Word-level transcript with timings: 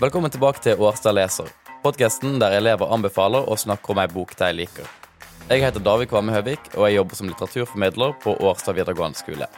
Velkommen 0.00 0.30
tilbake 0.32 0.62
til 0.64 0.80
Årstad 0.80 1.12
leser, 1.12 1.48
podkasten 1.84 2.38
der 2.40 2.54
elever 2.56 2.88
anbefaler 2.88 3.44
å 3.44 3.56
snakke 3.60 3.90
om 3.92 3.98
ei 4.00 4.06
bok 4.08 4.30
de 4.38 4.46
liker. 4.56 4.86
Jeg 5.50 5.60
heter 5.60 5.82
David 5.84 6.08
Kvamme 6.08 6.32
Høvik, 6.32 6.70
og 6.72 6.86
jeg 6.86 6.94
jobber 6.94 7.18
som 7.18 7.28
litteraturformidler 7.28 8.14
på 8.22 8.32
Årstad 8.48 8.78
videregående 8.78 9.20
skole. 9.20 9.48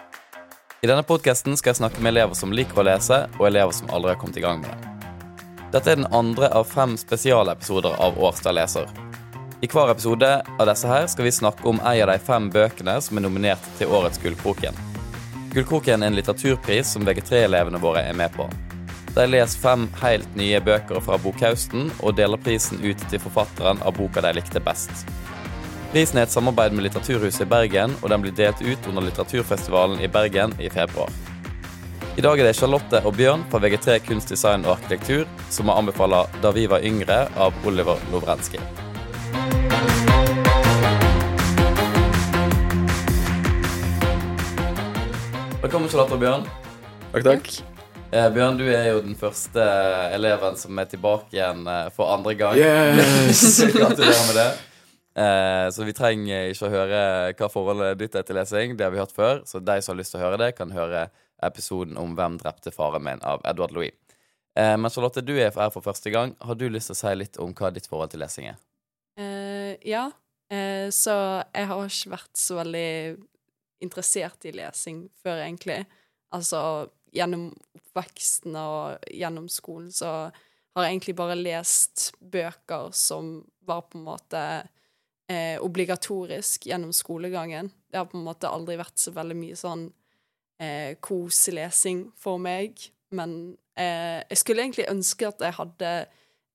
I 0.83 0.91
denne 0.91 1.05
podkasten 1.07 1.55
skal 1.55 1.71
jeg 1.71 1.79
snakke 1.79 2.03
med 2.03 2.17
elever 2.17 2.35
som 2.35 2.51
liker 2.51 2.83
å 2.83 2.87
lese, 2.89 3.21
og 3.39 3.47
elever 3.47 3.77
som 3.77 3.95
aldri 3.95 4.11
har 4.11 4.19
kommet 4.19 4.41
i 4.41 4.43
gang 4.43 4.65
med 4.65 4.75
det. 4.75 4.91
Dette 5.77 5.95
er 5.95 6.03
den 6.03 6.11
andre 6.11 6.51
av 6.51 6.67
fem 6.67 6.99
spesialepisoder 6.99 7.95
av 8.03 8.19
Årstad 8.19 8.59
leser. 8.59 8.91
I 9.63 9.71
hver 9.71 9.95
episode 9.95 10.33
av 10.43 10.67
disse 10.73 10.91
her 10.91 11.07
skal 11.07 11.31
vi 11.31 11.37
snakke 11.39 11.71
om 11.71 11.79
en 11.79 12.03
av 12.03 12.11
de 12.17 12.19
fem 12.19 12.51
bøkene 12.51 12.99
som 12.99 13.23
er 13.23 13.29
nominert 13.29 13.71
til 13.79 13.95
årets 13.95 14.19
Gullkroken. 14.19 14.75
Gullkroken 15.55 16.03
er 16.03 16.11
en 16.11 16.19
litteraturpris 16.19 16.97
som 16.97 17.07
VG3-elevene 17.07 17.79
våre 17.79 18.03
er 18.11 18.19
med 18.19 18.35
på. 18.35 18.51
De 19.15 19.27
leser 19.29 19.61
fem 19.61 19.83
helt 20.01 20.37
nye 20.41 20.57
bøker 20.65 21.01
fra 21.05 21.19
bokhausten 21.21 21.91
og 22.01 22.15
deler 22.17 22.41
prisen 22.41 22.81
ut 22.81 23.01
til 23.11 23.21
forfatteren 23.21 23.83
av 23.85 23.93
boka 23.99 24.23
de 24.25 24.31
likte 24.39 24.61
best. 24.65 25.05
Prisen 25.93 26.17
er 26.17 26.25
et 26.25 26.33
samarbeid 26.33 26.73
med 26.73 26.87
Litteraturhuset 26.87 27.45
i 27.45 27.51
Bergen, 27.51 27.93
og 28.01 28.09
den 28.09 28.23
blir 28.25 28.33
delt 28.33 28.63
ut 28.65 28.87
under 28.89 29.05
litteraturfestivalen 29.05 30.01
i 30.01 30.09
Bergen 30.09 30.55
i 30.57 30.71
februar. 30.73 31.13
I 32.17 32.25
dag 32.25 32.41
er 32.41 32.49
det 32.49 32.57
Charlotte 32.57 33.03
og 33.05 33.19
Bjørn 33.19 33.45
fra 33.53 33.61
VG3 33.61 33.99
kunst, 34.07 34.33
design 34.33 34.65
og 34.65 34.79
arkitektur 34.79 35.29
som 35.53 35.69
har 35.69 35.83
anbefala 35.83 36.27
'Da 36.41 36.51
vi 36.51 36.67
var 36.67 36.81
yngre' 36.81 37.29
av 37.37 37.53
Oliver 37.67 38.01
Lovrenskij. 38.13 38.61
Velkommen, 45.63 45.89
Charlotte 45.89 46.13
og 46.13 46.21
Bjørn. 46.21 46.49
Takk, 47.13 47.25
takk. 47.25 47.72
Eh, 48.13 48.27
Bjørn, 48.29 48.59
du 48.61 48.67
er 48.69 48.91
jo 48.91 48.99
den 49.01 49.15
første 49.17 49.63
eleven 50.13 50.59
som 50.61 50.77
er 50.77 50.89
tilbake 50.91 51.33
igjen 51.33 51.63
eh, 51.65 51.87
for 51.97 52.13
andre 52.13 52.35
gang. 52.37 52.59
Yes! 52.61 53.41
Gratulerer 53.73 54.27
med 54.29 54.37
det. 54.37 54.51
Eh, 55.23 55.69
så 55.73 55.87
vi 55.89 55.95
trenger 55.97 56.53
ikke 56.53 56.69
å 56.69 56.73
høre 56.75 57.01
hva 57.39 57.49
forholdet 57.55 57.97
ditt 58.03 58.19
er 58.21 58.29
til 58.29 58.37
lesing. 58.37 58.77
Det 58.77 58.85
har 58.85 58.93
vi 58.93 59.01
hørt 59.01 59.17
før. 59.17 59.41
Så 59.49 59.65
de 59.65 59.79
som 59.81 59.95
har 59.95 60.03
lyst 60.03 60.13
til 60.13 60.21
å 60.21 60.27
høre 60.27 60.43
det, 60.45 60.51
kan 60.61 60.77
høre 60.77 61.07
episoden 61.41 61.97
om 61.97 62.13
'Hvem 62.13 62.37
drepte 62.45 62.75
faren 62.77 63.03
min?' 63.09 63.25
av 63.25 63.41
Edward 63.49 63.73
Louis. 63.73 63.97
Eh, 64.61 64.77
men 64.77 64.91
Charlotte, 64.91 65.25
du 65.25 65.33
er 65.39 65.49
her 65.49 65.73
for 65.73 65.81
første 65.81 66.13
gang. 66.13 66.37
Har 66.41 66.55
du 66.55 66.69
lyst 66.69 66.93
til 66.93 66.99
å 66.99 67.01
si 67.01 67.17
litt 67.17 67.41
om 67.41 67.57
hva 67.57 67.73
ditt 67.73 67.89
forhold 67.89 68.13
til 68.13 68.21
lesing 68.21 68.53
er? 68.53 68.61
Eh, 69.17 69.77
ja, 69.89 70.11
eh, 70.53 70.93
så 70.93 71.45
jeg 71.49 71.67
har 71.67 71.89
ikke 71.89 72.13
vært 72.13 72.37
så 72.37 72.61
veldig 72.61 73.17
interessert 73.81 74.45
i 74.45 74.53
lesing 74.53 75.09
før, 75.25 75.49
egentlig. 75.49 75.87
Altså 76.33 76.91
gjennom 77.13 77.51
oppveksten 77.77 78.57
og 78.57 79.07
gjennom 79.13 79.49
skolen 79.53 79.93
så 79.93 80.13
har 80.73 80.87
jeg 80.87 80.95
egentlig 80.95 81.17
bare 81.19 81.37
lest 81.37 82.13
bøker 82.21 82.93
som 82.97 83.35
var 83.69 83.85
på 83.91 83.99
en 83.99 84.07
måte 84.07 84.45
eh, 85.29 85.59
obligatorisk 85.61 86.67
gjennom 86.71 86.95
skolegangen. 86.97 87.69
Det 87.91 88.01
har 88.01 88.09
på 88.09 88.17
en 88.19 88.25
måte 88.27 88.49
aldri 88.49 88.79
vært 88.81 88.97
så 89.01 89.13
veldig 89.13 89.37
mye 89.37 89.59
sånn 89.59 89.85
eh, 90.63 90.97
koselesing 91.05 92.07
for 92.19 92.41
meg. 92.41 92.81
Men 93.13 93.59
eh, 93.77 94.25
jeg 94.31 94.41
skulle 94.41 94.65
egentlig 94.65 94.89
ønske 94.91 95.29
at 95.29 95.45
jeg 95.45 95.59
hadde 95.59 95.93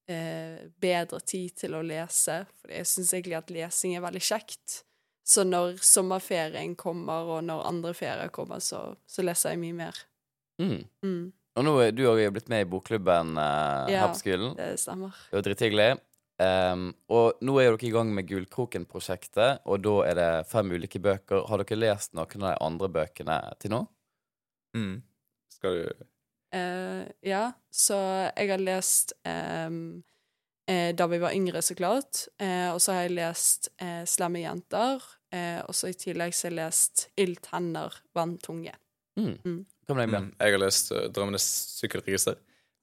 eh, 0.09 0.65
bedre 0.81 1.21
tid 1.21 1.53
til 1.61 1.77
å 1.77 1.85
lese, 1.85 2.41
for 2.57 2.73
jeg 2.73 2.89
syns 2.89 3.13
egentlig 3.13 3.37
at 3.37 3.53
lesing 3.53 3.95
er 3.97 4.05
veldig 4.05 4.25
kjekt. 4.31 4.81
Så 5.27 5.43
når 5.43 5.77
sommerferien 5.83 6.73
kommer, 6.79 7.35
og 7.37 7.41
når 7.45 7.65
andre 7.67 7.93
ferier 7.97 8.33
kommer, 8.33 8.63
så, 8.63 8.95
så 9.05 9.25
leser 9.25 9.53
jeg 9.53 9.65
mye 9.65 9.81
mer. 9.85 10.05
Mm. 10.59 10.83
Mm, 11.05 11.33
Og 11.57 11.65
nå 11.65 11.73
er 11.81 11.91
du 11.91 12.03
òg 12.09 12.19
blitt 12.33 12.49
med 12.49 12.65
i 12.65 12.69
bokklubben 12.69 13.35
eh, 13.37 13.91
Ja. 13.93 13.99
her 14.05 14.13
på 14.13 14.19
skolen. 14.21 14.55
det 14.57 14.79
stemmer. 14.79 15.13
Det 15.31 15.37
var 15.39 15.45
drithyggelig. 15.47 15.89
Um, 16.39 16.91
og 17.09 17.39
nå 17.41 17.55
er 17.59 17.71
dere 17.73 17.87
i 17.87 17.89
gang 17.95 18.11
med 18.13 18.27
Gullkroken-prosjektet, 18.29 19.63
og 19.65 19.81
da 19.81 19.93
er 20.05 20.13
det 20.19 20.47
fem 20.51 20.69
ulike 20.69 20.99
bøker. 21.01 21.47
Har 21.49 21.63
dere 21.63 21.79
lest 21.79 22.13
noen 22.13 22.43
av 22.45 22.51
de 22.53 22.65
andre 22.67 22.89
bøkene 22.93 23.37
til 23.57 23.73
nå? 23.73 23.79
Mm. 24.77 25.01
Skal 25.49 25.79
du 25.79 26.05
uh, 26.53 27.07
ja, 27.25 27.51
så 27.73 27.97
jeg 28.37 28.51
har 28.51 28.61
lest 28.61 29.13
um, 29.25 30.03
eh, 30.69 30.91
Da 30.93 31.07
vi 31.09 31.17
var 31.17 31.33
yngre, 31.33 31.61
så 31.65 31.73
klart. 31.75 32.27
Eh, 32.39 32.69
og 32.69 32.77
så 32.85 32.93
har 32.93 33.07
jeg 33.07 33.17
lest 33.17 33.69
eh, 33.81 34.03
Slemme 34.05 34.43
jenter. 34.45 35.01
Eh, 35.33 35.59
og 35.65 35.73
så 35.75 35.89
i 35.89 35.97
tillegg 35.97 36.33
så 36.37 36.47
har 36.47 36.53
jeg 36.53 36.59
lest 36.61 37.07
Ild 37.17 37.41
tenner, 37.49 37.97
vann 38.13 38.37
tunge. 38.37 38.75
Mm. 39.17 39.33
Mm. 39.43 39.65
Mm. 39.89 40.29
Jeg 40.39 40.53
har 40.53 40.61
lest 40.61 40.91
uh, 40.93 41.07
'Drømmenes 41.09 41.47
sykkelregister'. 41.79 42.37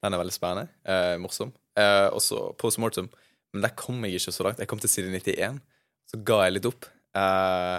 Den 0.05 0.13
er 0.13 0.21
veldig 0.21 0.35
spennende. 0.35 0.69
Eh, 0.85 1.17
morsom. 1.17 1.53
Eh, 1.81 2.11
også 2.13 2.53
Post 2.61 2.79
Mortem. 2.83 3.09
Men 3.55 3.63
der 3.65 3.73
kom 3.79 4.05
jeg 4.05 4.19
ikke 4.19 4.35
så 4.37 4.45
langt. 4.45 4.59
Jeg 4.61 4.69
kom 4.69 4.79
til 4.79 4.91
side 4.91 5.09
91. 5.09 5.63
Så 6.11 6.21
ga 6.27 6.43
jeg 6.45 6.59
litt 6.59 6.69
opp. 6.69 6.85
Eh, 7.17 7.79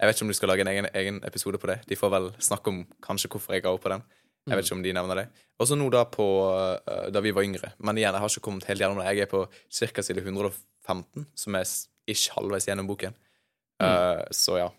jeg 0.00 0.08
vet 0.08 0.16
ikke 0.16 0.24
om 0.24 0.32
du 0.32 0.38
skal 0.38 0.48
lage 0.48 0.64
en 0.64 0.72
egen, 0.72 0.88
egen 0.94 1.20
episode 1.28 1.60
på 1.60 1.68
det. 1.68 1.82
De 1.90 1.98
får 2.00 2.12
vel 2.14 2.30
snakke 2.40 2.72
om 2.72 2.80
kanskje 3.04 3.28
hvorfor 3.28 3.52
jeg 3.52 3.66
ga 3.66 3.74
opp 3.74 3.84
på 3.84 3.92
den. 3.92 4.06
Jeg 4.48 4.56
vet 4.56 4.64
ikke 4.64 4.78
om 4.78 4.82
de 4.82 4.94
nevner 4.96 5.18
det. 5.20 5.26
Også 5.60 5.76
nå 5.76 5.90
da 5.92 6.06
på 6.08 6.24
uh, 6.48 7.10
da 7.12 7.20
vi 7.20 7.34
var 7.36 7.44
yngre. 7.44 7.74
Men 7.78 7.98
igjen, 8.00 8.16
jeg 8.16 8.22
har 8.22 8.32
ikke 8.32 8.46
kommet 8.46 8.64
helt 8.70 8.80
gjennom 8.80 9.02
det. 9.02 9.10
Jeg 9.12 9.26
er 9.26 9.30
på 9.30 9.42
ca. 9.52 10.02
side 10.06 10.24
115, 10.24 11.26
som 11.36 11.58
er 11.58 11.68
ikke 12.08 12.38
halvveis 12.38 12.66
gjennom 12.70 12.88
boken. 12.88 13.18
Eh, 13.80 14.22
så 14.32 14.56
ja. 14.58 14.70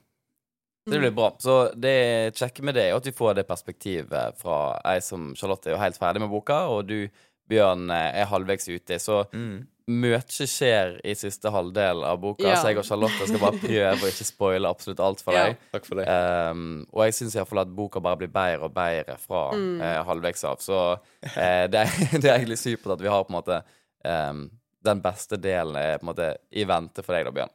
Det 0.92 1.00
blir 1.02 1.12
bra. 1.16 1.32
Så 1.42 1.58
det 1.80 1.96
kjekke 2.38 2.64
med 2.68 2.76
det 2.78 2.90
er 2.90 2.96
at 3.00 3.06
vi 3.08 3.12
får 3.16 3.36
det 3.40 3.48
perspektivet 3.50 4.38
fra 4.42 4.58
ei 4.94 5.00
som 5.02 5.32
Charlotte 5.40 5.68
er 5.72 5.78
jo 5.78 5.82
helt 5.82 5.98
ferdig 6.00 6.22
med 6.24 6.30
boka, 6.32 6.66
og 6.70 6.88
du, 6.92 7.08
Bjørn, 7.52 7.90
er 7.92 8.26
halvveis 8.32 8.68
ute. 8.70 8.96
Så 9.02 9.26
Mm. 9.34 9.68
mye 9.92 10.20
skjer 10.30 11.02
i 11.04 11.12
siste 11.20 11.50
halvdel 11.52 12.04
av 12.08 12.20
boka, 12.22 12.46
Ja. 12.48 12.56
så 12.62 12.68
jeg 12.70 12.78
og 12.78 12.86
Charlotte 12.86 13.28
skal 13.28 13.40
bare 13.42 13.60
prøve 13.60 14.06
å 14.06 14.08
ikke 14.12 14.24
spoile 14.30 14.70
absolutt 14.70 15.00
alt 15.04 15.20
for 15.22 15.34
Ja. 15.34 15.48
deg. 15.50 15.58
Takk 15.74 15.86
for 15.86 15.96
det. 15.96 16.06
Um, 16.08 16.86
og 16.94 17.04
jeg 17.06 17.14
syns 17.18 17.36
iallfall 17.36 17.60
at 17.66 17.76
boka 17.76 18.00
bare 18.00 18.16
blir 18.22 18.32
bedre 18.32 18.64
og 18.70 18.74
bedre 18.74 19.18
fra 19.20 19.52
Mm. 19.52 19.82
uh, 19.82 20.04
halvveis 20.08 20.44
av. 20.48 20.58
Så 20.64 20.78
uh, 20.94 21.68
det, 21.68 21.76
er, 21.76 21.88
det 22.22 22.26
er 22.30 22.38
egentlig 22.40 22.58
supert 22.62 22.94
at 22.94 23.02
vi 23.02 23.10
har 23.12 23.24
på 23.26 23.34
en 23.34 23.42
måte 23.42 23.64
um, 24.06 24.50
Den 24.84 25.02
beste 25.02 25.38
delen 25.38 25.76
er 25.76 25.98
på 26.00 26.08
en 26.08 26.14
måte 26.16 26.38
i 26.54 26.64
vente 26.66 27.04
for 27.04 27.14
deg, 27.14 27.26
da, 27.26 27.32
Bjørn. 27.32 27.52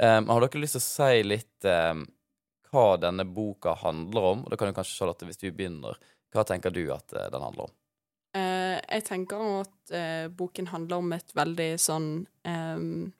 Um, 0.00 0.26
har 0.28 0.40
dere 0.46 0.60
lyst 0.62 0.72
til 0.78 0.80
å 0.80 0.86
si 0.86 1.22
litt 1.26 1.64
um, 1.68 2.06
hva 2.74 2.96
denne 3.00 3.26
boka 3.26 3.76
handler 3.84 4.30
om? 4.32 4.44
Og 4.44 4.52
da 4.52 4.58
kan 4.58 4.70
du 4.70 4.76
kanskje, 4.76 4.98
Charlotte, 4.98 5.26
hvis 5.28 5.40
du 5.40 5.48
begynner, 5.54 5.98
hva 6.34 6.44
tenker 6.46 6.74
du 6.74 6.82
at 6.92 7.14
eh, 7.14 7.30
den 7.30 7.44
handler 7.44 7.68
om? 7.68 7.74
Uh, 8.34 8.80
jeg 8.82 9.04
tenker 9.06 9.42
at 9.60 9.92
uh, 9.94 10.26
boken 10.34 10.72
handler 10.72 11.02
om 11.02 11.12
et 11.14 11.28
veldig 11.38 11.68
sånn 11.78 12.08
um, 12.26 13.12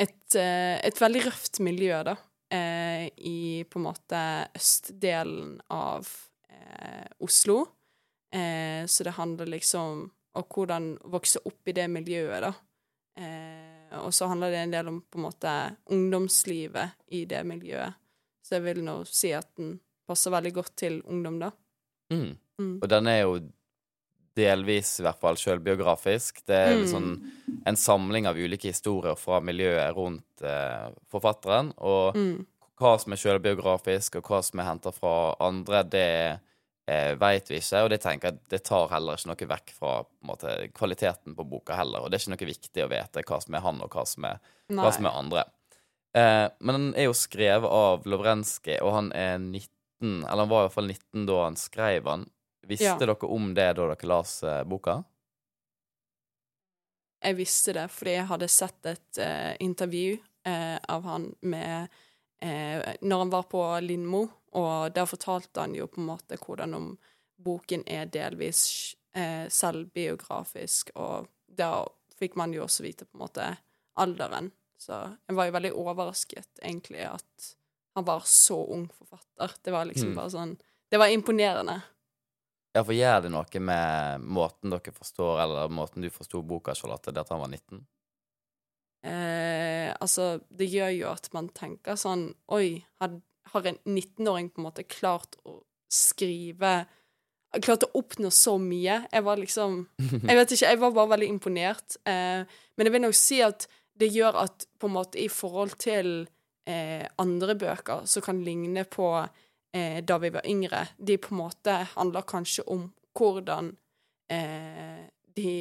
et, 0.00 0.22
uh, 0.38 0.78
et 0.80 1.02
veldig 1.02 1.26
røft 1.26 1.60
miljø, 1.64 2.00
da. 2.06 2.16
I 2.48 3.60
på 3.68 3.76
en 3.76 3.84
måte 3.84 4.18
østdelen 4.56 5.58
av 5.68 6.06
Oslo. 7.20 7.58
Så 8.32 9.04
det 9.04 9.12
handler 9.18 9.50
liksom 9.52 9.98
om 10.32 10.46
hvordan 10.54 10.86
vokse 11.12 11.42
opp 11.44 11.68
i 11.68 11.74
det 11.76 11.84
miljøet, 11.92 12.46
da. 12.46 12.54
Og 14.00 14.16
så 14.16 14.30
handler 14.32 14.56
det 14.56 14.62
en 14.62 14.72
del 14.78 14.88
om 14.88 15.02
på 15.04 15.20
en 15.20 15.26
måte 15.26 15.52
ungdomslivet 15.92 17.12
i 17.20 17.26
det 17.28 17.42
miljøet. 17.52 18.00
Så 18.48 18.56
jeg 18.56 18.64
vil 18.64 18.82
nå 18.86 19.02
si 19.04 19.34
at 19.36 19.50
den 19.60 19.74
passer 20.08 20.32
veldig 20.32 20.54
godt 20.56 20.72
til 20.80 21.02
ungdom, 21.04 21.38
da. 21.42 21.50
Mm. 22.14 22.30
Mm. 22.58 22.74
Og 22.80 22.88
den 22.88 23.06
er 23.12 23.18
jo 23.26 23.34
delvis 24.38 24.94
i 25.00 25.04
hvert 25.04 25.20
fall 25.20 25.36
sjølbiografisk. 25.38 26.44
Det 26.46 26.56
er 26.56 26.76
Mm. 26.78 26.86
sånn 26.86 27.32
en 27.66 27.76
samling 27.76 28.26
av 28.26 28.36
ulike 28.36 28.70
historier 28.70 29.16
fra 29.18 29.40
miljøet 29.40 29.94
rundt 29.96 30.42
eh, 30.42 30.90
forfatteren. 31.10 31.72
Og 31.78 32.14
Mm. 32.14 32.46
hva 32.78 32.98
som 33.00 33.12
er 33.12 33.16
sjølbiografisk, 33.16 34.16
og 34.16 34.22
hva 34.22 34.42
som 34.42 34.60
er 34.60 34.64
henta 34.64 34.92
fra 34.92 35.34
andre, 35.40 35.82
det 35.82 36.40
eh, 36.90 37.14
veit 37.16 37.48
vi 37.48 37.56
ikke. 37.58 37.82
Og 37.84 37.90
det 37.90 38.00
tenker 38.00 38.30
jeg 38.30 38.38
det 38.48 38.64
tar 38.64 38.88
heller 38.88 39.16
ikke 39.16 39.26
noe 39.26 39.48
vekk 39.58 39.70
fra 39.76 40.04
på 40.04 40.24
måte, 40.24 40.72
kvaliteten 40.72 41.34
på 41.36 41.44
boka 41.46 41.74
heller. 41.76 42.00
Og 42.00 42.10
det 42.10 42.16
er 42.16 42.24
ikke 42.24 42.38
noe 42.38 42.54
viktig 42.54 42.84
å 42.84 42.88
vite 42.88 43.22
hva 43.28 43.42
som 43.42 43.54
er 43.54 43.60
han, 43.60 43.82
og 43.82 43.90
hva 43.90 44.06
som 44.06 44.24
er, 44.24 44.38
hva 44.70 44.90
som 44.94 45.04
er 45.04 45.10
andre. 45.10 45.44
Eh, 46.16 46.48
men 46.60 46.74
den 46.74 46.94
er 46.96 47.08
jo 47.08 47.14
skrevet 47.16 47.68
av 47.70 48.06
Lovrenskij, 48.08 48.80
og 48.80 48.92
han 48.94 49.12
er 49.12 49.38
19, 49.38 50.24
eller 50.24 50.44
han 50.44 50.48
var 50.48 50.64
i 50.64 50.66
hvert 50.68 50.76
fall 50.78 50.88
19 50.90 51.26
da 51.28 51.42
han 51.44 51.56
skrev 51.60 52.04
den. 52.04 52.26
Visste 52.68 52.84
Ja. 52.84 52.98
dere 52.98 53.16
om 53.26 53.54
det 53.54 53.72
da 53.76 53.86
dere 53.88 54.06
las 54.08 54.42
eh, 54.42 54.64
boka? 54.64 55.02
Jeg 57.24 57.34
visste 57.34 57.72
det 57.74 57.86
fordi 57.90 58.12
jeg 58.14 58.28
hadde 58.30 58.48
sett 58.48 58.86
et 58.86 59.18
eh, 59.18 59.54
intervju 59.64 60.18
eh, 60.46 60.78
av 60.88 61.02
han 61.08 61.34
med 61.42 61.88
eh, 62.40 62.94
Når 63.02 63.18
han 63.18 63.30
var 63.32 63.42
på 63.50 63.62
Lindmo, 63.82 64.28
og 64.52 64.92
der 64.94 65.06
fortalte 65.10 65.60
han 65.60 65.74
jo 65.74 65.88
på 65.90 66.00
en 66.00 66.06
måte 66.12 66.38
hvordan 66.38 66.74
om 66.78 66.92
boken 67.38 67.82
er 67.86 68.06
delvis 68.06 68.94
eh, 69.14 69.48
selvbiografisk, 69.50 70.90
og 70.94 71.26
da 71.46 71.84
fikk 72.18 72.36
man 72.38 72.54
jo 72.54 72.64
også 72.64 72.82
vite 72.86 73.04
på 73.06 73.18
en 73.18 73.24
måte 73.24 73.48
alderen. 73.98 74.52
Så 74.78 74.94
jeg 75.26 75.34
var 75.36 75.48
jo 75.48 75.52
veldig 75.56 75.72
overrasket, 75.74 76.48
egentlig, 76.62 77.02
at 77.08 77.48
han 77.98 78.04
var 78.06 78.22
så 78.30 78.60
ung 78.70 78.86
forfatter. 78.94 79.56
Det 79.64 79.72
var 79.74 79.88
liksom 79.90 80.12
Mm. 80.12 80.18
bare 80.20 80.30
sånn 80.30 80.58
Det 80.90 80.98
var 80.98 81.08
imponerende. 81.12 81.82
Ja, 82.74 82.82
for 82.84 82.94
gjør 82.94 83.22
det 83.22 83.30
noe 83.32 83.60
med 83.60 84.20
måten 84.22 84.70
dere 84.70 84.92
forstår, 84.94 85.40
eller 85.42 85.68
måten 85.68 86.00
du 86.02 86.08
forsto 86.10 86.40
boka, 86.42 86.74
Charlotte, 86.74 87.12
det 87.12 87.20
at 87.20 87.28
han 87.28 87.40
var 87.40 87.48
19? 87.48 87.86
Eh, 89.04 89.94
altså, 90.00 90.40
det 90.50 90.66
gjør 90.72 90.90
jo 90.96 91.10
at 91.12 91.28
man 91.32 91.48
tenker 91.54 91.94
sånn 91.94 92.32
Oi, 92.50 92.80
har, 93.00 93.12
har 93.52 93.66
en 93.70 93.78
19-åring 93.86 94.48
på 94.50 94.58
en 94.58 94.66
måte 94.66 94.82
klart 94.90 95.36
å 95.46 95.60
skrive 95.92 96.86
Klart 97.64 97.86
å 97.86 97.92
oppnå 97.96 98.28
så 98.34 98.58
mye? 98.60 98.98
Jeg 99.12 99.24
var 99.24 99.38
liksom 99.40 99.86
Jeg 100.28 100.36
vet 100.40 100.50
ikke, 100.52 100.66
jeg 100.72 100.80
var 100.82 100.90
bare 100.96 101.12
veldig 101.14 101.28
imponert. 101.32 101.96
Eh, 102.04 102.42
men 102.76 102.86
jeg 102.88 102.92
vil 102.92 103.04
nok 103.06 103.16
si 103.16 103.38
at 103.40 103.64
det 103.98 104.08
gjør 104.14 104.38
at 104.44 104.66
på 104.78 104.86
en 104.88 104.94
måte 104.94 105.18
i 105.20 105.28
forhold 105.28 105.76
til 105.82 106.28
eh, 106.68 107.04
andre 107.18 107.54
bøker 107.58 108.06
som 108.06 108.22
kan 108.22 108.40
ligne 108.44 108.84
på 108.84 109.10
eh, 109.74 110.00
da 110.04 110.18
vi 110.22 110.30
var 110.34 110.46
yngre, 110.46 110.86
de 110.98 111.16
på 111.18 111.34
en 111.34 111.42
måte 111.42 111.76
handler 111.96 112.26
kanskje 112.28 112.64
om 112.70 112.88
hvordan 113.18 113.72
eh, 114.30 115.06
de 115.36 115.52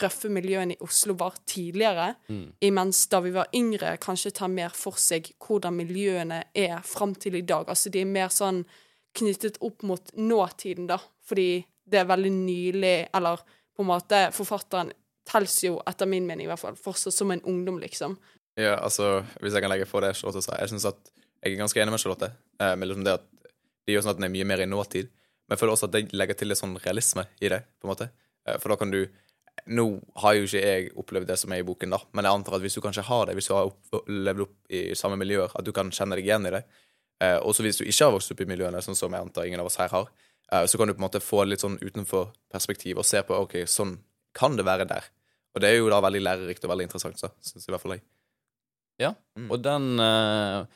røffe 0.00 0.28
miljøene 0.30 0.76
i 0.76 0.82
Oslo 0.84 1.16
var 1.18 1.34
tidligere, 1.46 2.14
Mm. 2.28 2.52
imens 2.62 3.06
da 3.08 3.20
vi 3.20 3.32
var 3.34 3.48
yngre, 3.54 3.96
kanskje 3.98 4.30
tar 4.32 4.48
mer 4.48 4.70
for 4.70 4.92
seg 4.96 5.32
hvordan 5.42 5.74
miljøene 5.74 6.44
er 6.54 6.80
fram 6.82 7.14
til 7.14 7.34
i 7.34 7.40
dag. 7.42 7.68
Altså 7.68 7.90
de 7.90 8.00
er 8.00 8.04
mer 8.06 8.28
sånn 8.28 8.64
knyttet 9.16 9.58
opp 9.60 9.82
mot 9.82 10.12
nåtiden, 10.14 10.86
da, 10.86 10.98
fordi 11.24 11.64
det 11.86 11.98
er 12.00 12.04
veldig 12.08 12.30
nylig, 12.32 13.08
eller 13.14 13.42
på 13.76 13.82
en 13.82 13.90
måte 13.90 14.30
Forfatteren 14.32 14.92
telles 15.26 15.56
jo, 15.64 15.78
etter 15.88 16.08
min 16.08 16.26
mening 16.28 16.46
i 16.46 16.50
hvert 16.50 16.62
fall, 16.62 16.78
fortsatt 16.78 17.14
som 17.14 17.32
en 17.34 17.42
ungdom, 17.48 17.80
liksom. 17.82 18.16
Ja, 18.56 18.78
altså, 18.80 19.20
hvis 19.42 19.56
jeg 19.56 19.64
kan 19.64 19.72
legge 19.72 19.88
på 19.90 20.00
det 20.00 20.14
Charlotte 20.16 20.40
sa 20.40 20.56
Jeg 20.62 20.70
synes 20.70 20.86
at 20.88 21.10
jeg 21.42 21.52
er 21.52 21.58
ganske 21.60 21.80
enig 21.82 21.92
med 21.92 22.00
Charlotte. 22.00 22.30
Eh, 22.62 22.72
med 22.78 22.88
liksom 22.88 23.04
det 23.04 23.18
at 23.18 23.26
det 23.86 23.94
gjør 23.94 24.06
sånn 24.06 24.14
at 24.14 24.20
den 24.20 24.28
er 24.30 24.32
mye 24.32 24.46
mer 24.48 24.62
i 24.64 24.68
nåtid. 24.70 25.10
Men 25.46 25.54
jeg 25.54 25.60
føler 25.60 25.76
også 25.76 25.88
at 25.90 25.94
det 25.94 26.16
legger 26.16 26.38
til 26.40 26.50
litt 26.50 26.58
sånn 26.58 26.74
realisme 26.80 27.26
i 27.38 27.50
det. 27.52 27.60
på 27.78 27.86
en 27.86 27.92
måte. 27.92 28.08
Eh, 28.48 28.58
for 28.62 28.72
da 28.72 28.80
kan 28.80 28.94
du 28.94 29.06
Nå 29.72 29.84
har 30.20 30.34
jo 30.36 30.44
ikke 30.44 30.60
jeg 30.60 30.90
opplevd 31.00 31.30
det 31.30 31.38
som 31.40 31.52
er 31.54 31.62
i 31.62 31.64
boken, 31.64 31.94
da, 31.94 31.96
men 32.12 32.26
jeg 32.26 32.36
antar 32.36 32.58
at 32.58 32.60
hvis 32.60 32.74
du 32.76 32.82
kanskje 32.84 33.06
har 33.08 33.22
det, 33.26 33.34
hvis 33.38 33.46
du 33.48 33.54
har 33.54 33.70
opp, 33.70 34.02
levd 34.04 34.42
opp 34.44 34.52
i 34.68 34.82
samme 34.94 35.16
miljøer, 35.16 35.48
at 35.48 35.64
du 35.64 35.72
kan 35.72 35.88
kjenne 35.88 36.18
deg 36.18 36.28
igjen 36.28 36.44
i 36.44 36.52
det. 36.52 36.60
Eh, 37.24 37.38
også 37.40 37.64
hvis 37.64 37.80
du 37.80 37.86
ikke 37.86 38.04
har 38.04 38.12
vokst 38.12 38.34
opp 38.34 38.42
i 38.44 38.48
miljøene, 38.50 38.82
sånn 38.84 38.98
som 38.98 39.16
jeg 39.16 39.24
antar 39.24 39.48
ingen 39.48 39.62
av 39.64 39.70
oss 39.70 39.78
her 39.80 39.88
har, 39.88 40.10
eh, 40.52 40.66
så 40.68 40.76
kan 40.76 40.86
du 40.86 40.92
på 40.92 41.00
en 41.00 41.06
måte 41.06 41.24
få 41.24 41.40
litt 41.48 41.64
sånn 41.64 41.80
utenfor 41.80 42.34
perspektiv 42.52 43.00
og 43.00 43.08
se 43.08 43.24
på 43.24 43.40
ok, 43.46 43.62
sånn 43.64 43.96
kan 44.36 44.60
det 44.60 44.68
være 44.68 44.84
der. 44.92 45.08
Og 45.56 45.62
det 45.64 45.70
er 45.72 45.78
jo 45.78 45.88
da 45.88 46.02
veldig 46.04 46.20
lærerikt 46.20 46.66
og 46.66 46.74
veldig 46.74 46.84
interessant, 46.90 47.16
så 47.16 47.30
syns 47.40 47.64
i 47.64 47.72
hvert 47.72 47.80
fall 47.80 47.96
jeg. 47.96 48.04
Ja. 49.00 49.14
Mm. 49.38 49.48
Og 49.52 49.62
den 49.64 49.86
uh, 50.00 50.68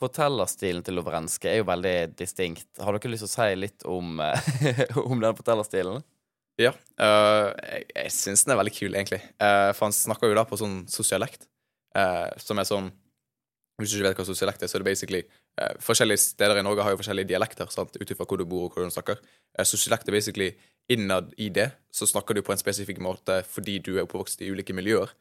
fortellerstilen 0.00 0.84
til 0.84 0.98
Lovrenske 0.98 1.48
er 1.48 1.62
jo 1.62 1.68
veldig 1.68 1.96
distinkt. 2.18 2.68
Har 2.76 2.96
dere 2.96 3.12
lyst 3.12 3.24
til 3.24 3.30
å 3.30 3.32
si 3.32 3.58
litt 3.58 3.86
om, 3.88 4.20
eh, 4.20 4.52
om 5.10 5.16
den 5.24 5.36
fortellerstilen? 5.38 6.04
Ja. 6.60 6.74
Uh, 7.00 7.54
jeg 7.62 7.84
jeg 7.94 8.14
syns 8.14 8.44
den 8.44 8.54
er 8.54 8.60
veldig 8.60 8.74
kul, 8.76 8.92
egentlig. 8.92 9.20
Uh, 9.40 9.70
for 9.72 9.88
han 9.88 9.96
snakker 9.96 10.30
jo 10.30 10.38
da 10.38 10.44
på 10.48 10.58
sånn 10.60 10.80
sosialekt, 10.90 11.48
uh, 11.96 12.28
som 12.42 12.60
er 12.60 12.68
sånn 12.68 12.92
Hvis 13.78 13.92
du 13.92 14.00
ikke 14.00 14.08
vet 14.08 14.18
hva 14.18 14.24
sosialekt 14.26 14.62
er, 14.62 14.68
så 14.68 14.76
er 14.76 14.82
det 14.82 14.90
basically 14.90 15.20
Forskjellige 15.82 16.20
steder 16.22 16.58
i 16.58 16.62
Norge 16.62 16.82
har 16.82 16.92
jo 16.92 16.98
forskjellige 16.98 17.30
dialekter, 17.32 17.66
sant, 17.70 17.96
ut 17.98 18.10
ifra 18.10 18.26
hvor 18.26 18.38
du 18.38 18.44
bor 18.46 18.68
og 18.68 18.74
hvor 18.74 18.84
du 18.86 18.92
snakker. 18.94 19.18
Sosialekt 19.66 20.06
er 20.06 20.14
basically 20.14 20.52
innad 20.88 21.32
i 21.36 21.48
det, 21.52 21.70
så 21.92 22.06
snakker 22.06 22.36
du 22.36 22.42
på 22.44 22.52
en 22.54 22.60
spesifikk 22.60 23.00
måte 23.04 23.42
fordi 23.48 23.78
du 23.84 23.94
er 23.96 24.04
oppvokst 24.06 24.42
i 24.44 24.50
ulike 24.52 24.76
miljøer. 24.76 25.12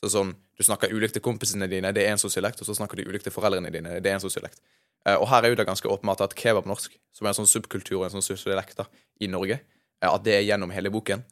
Så 0.00 0.10
sånn, 0.12 0.34
Du 0.56 0.64
snakker 0.64 0.92
ulikt 0.92 1.12
til 1.16 1.24
kompisene 1.24 1.68
dine, 1.68 1.90
det 1.92 2.06
er 2.06 2.14
en 2.14 2.20
sosialekt, 2.20 2.60
og 2.60 2.68
så 2.68 2.74
snakker 2.78 2.96
du 2.96 3.08
ulikt 3.10 3.26
til 3.28 3.32
foreldrene 3.32 3.68
dine, 3.72 3.98
det 4.00 4.08
er 4.08 4.14
en 4.16 4.22
sosialekt. 4.22 4.62
Eh, 5.04 5.14
og 5.14 5.28
her 5.28 5.44
er 5.44 5.52
jo 5.52 5.58
det 5.60 5.66
ganske 5.68 5.88
åpenbart 5.88 6.22
at 6.24 6.34
kebabnorsk, 6.34 6.94
som 7.12 7.26
er 7.26 7.34
en 7.34 7.38
sånn 7.42 7.50
subkultur 7.50 7.98
og 7.98 8.06
en 8.06 8.14
sånn 8.16 8.24
sosialekt 8.24 8.78
da, 8.80 8.86
i 9.20 9.28
Norge, 9.28 9.58
eh, 10.00 10.08
at 10.08 10.24
det 10.24 10.32
er 10.38 10.46
gjennom 10.46 10.72
hele 10.72 10.92
boken. 10.94 11.24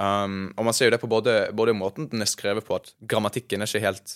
Um, 0.00 0.52
og 0.56 0.64
man 0.68 0.76
ser 0.76 0.88
jo 0.88 0.94
det 0.94 1.00
på 1.02 1.10
både, 1.12 1.34
både 1.56 1.74
måten 1.76 2.08
den 2.08 2.24
er 2.24 2.28
skrevet 2.28 2.64
på, 2.64 2.78
at 2.78 2.92
grammatikken 3.00 3.60
er 3.60 3.68
ikke 3.68 3.84
helt 3.84 4.14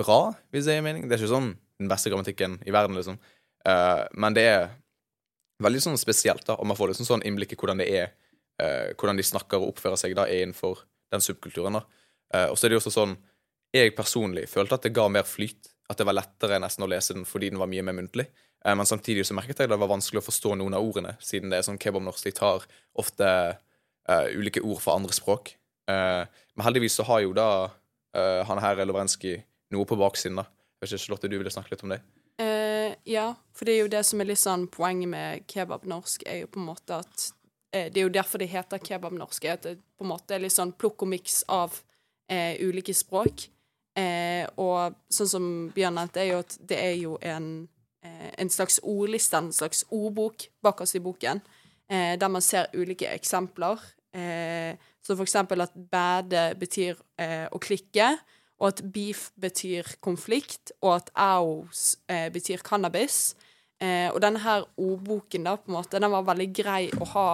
bra, 0.00 0.20
hvis 0.52 0.68
det 0.68 0.78
gir 0.78 0.86
mening. 0.86 1.08
Det 1.08 1.16
er 1.16 1.24
ikke 1.24 1.34
sånn 1.34 1.50
den 1.80 1.90
beste 1.90 2.12
grammatikken 2.12 2.56
i 2.64 2.72
verden, 2.72 2.96
liksom. 2.96 3.18
Uh, 3.64 4.04
men 4.16 4.36
det 4.36 4.46
er 4.48 4.68
veldig 5.64 5.82
sånn 5.84 6.00
spesielt, 6.00 6.46
da, 6.48 6.56
og 6.56 6.68
man 6.68 6.78
får 6.78 6.92
liksom 6.92 7.08
sånn 7.08 7.24
innblikk 7.26 7.52
i 7.52 7.58
hvordan 7.60 7.82
det 7.82 7.88
er, 7.92 8.14
hvordan 8.56 9.18
de 9.18 9.24
snakker 9.26 9.58
og 9.58 9.72
oppfører 9.72 9.98
seg 9.98 10.12
da 10.14 10.28
er 10.30 10.44
innenfor 10.44 10.84
den 11.14 11.24
subkulturen. 11.24 11.78
da. 11.78 11.84
Eh, 12.34 12.48
og 12.50 12.58
så 12.58 12.66
er 12.66 12.72
det 12.72 12.78
jo 12.78 12.82
også 12.84 12.94
sånn 12.94 13.16
Jeg 13.74 13.90
personlig 13.96 14.46
følte 14.46 14.76
at 14.76 14.84
det 14.86 14.94
ga 14.94 15.08
mer 15.10 15.26
flyt. 15.26 15.72
At 15.90 15.98
det 15.98 16.06
var 16.06 16.16
lettere 16.16 16.60
nesten 16.62 16.84
å 16.86 16.88
lese 16.88 17.16
den 17.16 17.26
fordi 17.26 17.50
den 17.50 17.58
var 17.58 17.68
mye 17.70 17.82
mer 17.82 17.96
muntlig. 17.98 18.28
Eh, 18.64 18.74
men 18.74 18.86
samtidig 18.86 19.26
så 19.26 19.34
merket 19.34 19.58
jeg 19.58 19.70
det 19.72 19.78
var 19.80 19.90
vanskelig 19.90 20.22
å 20.22 20.28
forstå 20.28 20.54
noen 20.60 20.76
av 20.78 20.86
ordene, 20.86 21.16
siden 21.20 21.50
det 21.50 21.58
er 21.58 21.66
sånn 21.66 21.80
kebabnorsk. 21.82 22.28
De 22.28 22.36
tar 22.38 22.64
ofte 22.94 23.26
eh, 23.28 24.26
ulike 24.38 24.62
ord 24.62 24.80
fra 24.84 24.94
andre 24.94 25.16
språk. 25.16 25.56
Eh, 25.90 26.22
men 26.54 26.66
heldigvis 26.68 27.00
så 27.00 27.08
har 27.10 27.24
jo 27.24 27.34
da 27.36 27.48
eh, 28.14 28.40
han 28.46 28.62
her 28.62 28.84
Lovrenskij 28.86 29.42
noe 29.74 29.88
på 29.90 29.98
baksiden, 29.98 30.38
da. 30.38 30.46
Jeg 30.80 30.92
ikke, 30.92 31.02
Charlotte, 31.02 31.30
du 31.32 31.38
ville 31.40 31.52
snakke 31.52 31.74
litt 31.74 31.84
om 31.84 31.92
det? 31.92 32.00
Eh, 32.40 32.94
ja, 33.10 33.32
for 33.54 33.66
det 33.66 33.74
er 33.74 33.82
jo 33.82 33.92
det 33.92 34.04
som 34.06 34.22
er 34.22 34.30
litt 34.30 34.40
sånn 34.40 34.68
poenget 34.70 35.10
med 35.10 35.44
kebabnorsk, 35.50 36.24
er 36.30 36.44
jo 36.44 36.50
på 36.54 36.62
en 36.62 36.68
måte 36.70 37.02
at 37.02 37.26
eh, 37.26 37.43
Det 37.74 37.98
er 37.98 38.04
jo 38.04 38.12
derfor 38.14 38.38
det 38.38 38.52
heter 38.52 38.78
kebab 38.78 39.16
norske. 39.18 39.50
at 39.50 39.64
det 39.66 39.78
på 39.98 40.04
en 40.04 40.12
måte 40.12 40.36
er 40.36 40.44
litt 40.44 40.54
sånn 40.54 40.70
plukk 40.78 41.02
og 41.02 41.08
miks 41.10 41.40
av 41.50 41.74
eh, 42.30 42.54
ulike 42.62 42.94
språk. 42.94 43.48
Eh, 43.94 44.46
og 44.58 44.96
sånn 45.12 45.30
som 45.30 45.48
Bjørn 45.74 45.98
nevnte, 45.98 46.22
er 46.22 46.32
jo 46.32 46.40
at 46.42 46.56
det 46.66 46.78
er 46.80 46.94
jo 46.98 47.16
en, 47.22 47.68
eh, 48.02 48.30
en 48.38 48.50
slags 48.50 48.80
ordliste, 48.82 49.38
en 49.38 49.52
slags 49.54 49.84
ordbok 49.90 50.48
bakerst 50.62 50.98
i 50.98 51.04
boken, 51.04 51.42
eh, 51.88 52.16
der 52.16 52.28
man 52.28 52.42
ser 52.42 52.70
ulike 52.74 53.06
eksempler. 53.06 53.78
Eh, 54.14 54.76
så 55.02 55.16
for 55.16 55.22
eksempel 55.22 55.60
at 55.60 55.74
bæde 55.74 56.54
betyr 56.58 56.96
eh, 57.18 57.46
å 57.50 57.58
klikke, 57.58 58.18
og 58.60 58.68
at 58.68 58.92
beef 58.92 59.30
betyr 59.38 59.96
konflikt, 60.00 60.72
og 60.80 60.96
at 60.96 61.10
aus 61.14 61.96
eh, 62.08 62.30
betyr 62.30 62.62
cannabis. 62.62 63.34
Eh, 63.80 64.10
og 64.10 64.20
denne 64.22 64.38
her 64.40 64.64
ordboken, 64.78 65.44
da, 65.44 65.56
på 65.56 65.70
en 65.70 65.78
måte, 65.78 66.00
den 66.00 66.10
var 66.10 66.22
veldig 66.22 66.52
grei 66.54 66.90
å 66.94 67.04
ha 67.04 67.28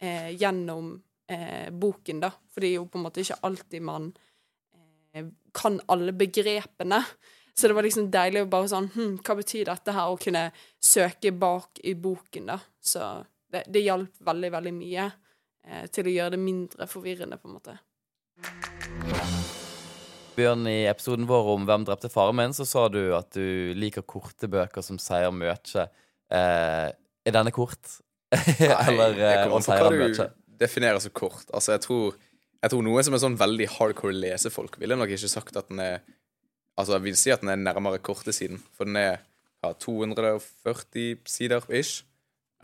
eh, 0.00 0.30
gjennom 0.34 0.94
eh, 1.30 1.70
boken, 1.70 2.20
da. 2.24 2.30
For 2.52 2.64
det 2.64 2.72
er 2.72 2.78
jo 2.78 2.88
på 2.90 3.00
en 3.00 3.06
måte 3.06 3.24
ikke 3.24 3.40
alltid 3.46 3.84
man 3.84 4.10
eh, 5.14 5.26
kan 5.54 5.80
alle 5.92 6.14
begrepene. 6.16 7.02
Så 7.54 7.68
det 7.68 7.76
var 7.78 7.86
liksom 7.86 8.10
deilig 8.10 8.42
å 8.42 8.50
bare 8.50 8.66
sånn 8.70 8.88
hm, 8.96 9.18
Hva 9.22 9.36
betyr 9.38 9.68
dette 9.68 9.92
her? 9.94 10.10
Å 10.10 10.18
kunne 10.18 10.48
søke 10.82 11.30
bak 11.30 11.78
i 11.86 11.94
boken, 11.94 12.50
da. 12.50 12.58
Så 12.82 13.04
det, 13.52 13.66
det 13.70 13.84
hjalp 13.84 14.18
veldig, 14.26 14.50
veldig 14.56 14.74
mye 14.74 15.06
eh, 15.06 15.84
til 15.94 16.10
å 16.10 16.14
gjøre 16.16 16.34
det 16.34 16.42
mindre 16.42 16.88
forvirrende, 16.90 17.38
på 17.38 17.50
en 17.50 17.58
måte. 17.60 17.78
Bjørn, 20.34 20.66
i 20.66 20.88
episoden 20.90 21.28
vår 21.30 21.52
om 21.52 21.66
Hvem 21.68 21.84
drepte 21.86 22.10
faren 22.10 22.34
min, 22.40 22.54
så 22.56 22.66
sa 22.66 22.88
du 22.90 23.14
at 23.14 23.30
du 23.36 23.70
liker 23.78 24.02
korte 24.02 24.50
bøker 24.50 24.82
som 24.82 24.98
sier 24.98 25.30
mye. 25.30 25.54
Eh, 26.34 26.88
er 26.90 27.36
denne 27.36 27.54
kort? 27.54 28.00
Eller 28.88 29.14
å 29.14 29.14
si 29.14 29.36
kommer 29.38 29.50
og 29.50 29.58
an 29.58 29.66
på 29.66 29.78
hva 29.78 29.90
du 29.92 29.98
mye? 30.00 30.28
definerer 30.60 31.02
så 31.02 31.10
kort. 31.10 31.46
Altså, 31.54 31.74
jeg 31.74 31.82
tror, 31.84 32.18
jeg 32.62 32.72
tror 32.72 32.84
noen 32.86 33.06
som 33.06 33.16
er 33.16 33.22
sånn 33.22 33.38
veldig 33.40 33.68
hardcore 33.76 34.14
lesefolk, 34.16 34.78
ville 34.82 34.98
nok 34.98 35.14
ikke 35.16 35.30
sagt 35.32 35.56
at 35.60 35.70
den 35.72 35.82
er 35.84 36.04
Altså, 36.74 36.96
jeg 36.96 37.04
vil 37.04 37.14
si 37.14 37.30
at 37.30 37.38
den 37.38 37.52
er 37.52 37.60
nærmere 37.60 38.00
kortesiden, 38.02 38.58
for 38.74 38.88
den 38.88 38.96
er 38.98 39.20
ja, 39.62 39.68
240 39.78 41.20
sider 41.30 41.62
ish. 41.70 42.02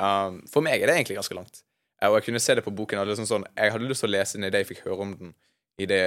Um, 0.01 0.41
for 0.51 0.67
meg 0.67 0.83
er 0.83 0.91
det 0.91 0.97
egentlig 0.97 1.15
ganske 1.21 1.37
langt. 1.39 1.61
Eh, 2.03 2.09
Og 2.09 2.17
jeg 2.19 2.25
kunne 2.27 2.41
se 2.43 2.57
det 2.59 2.65
på 2.67 2.73
boken. 2.75 2.97
Jeg 2.97 3.05
hadde, 3.05 3.13
liksom 3.13 3.29
sånn, 3.31 3.47
jeg 3.55 3.71
hadde 3.71 3.87
lyst 3.87 4.03
til 4.03 4.11
å 4.11 4.15
lese 4.17 4.39
den 4.39 4.49
idet 4.49 4.65
jeg 4.65 4.71
fikk 4.73 4.83
høre 4.89 5.07
om 5.07 5.15
den 5.15 5.31
i 5.79 5.87
det 5.87 6.03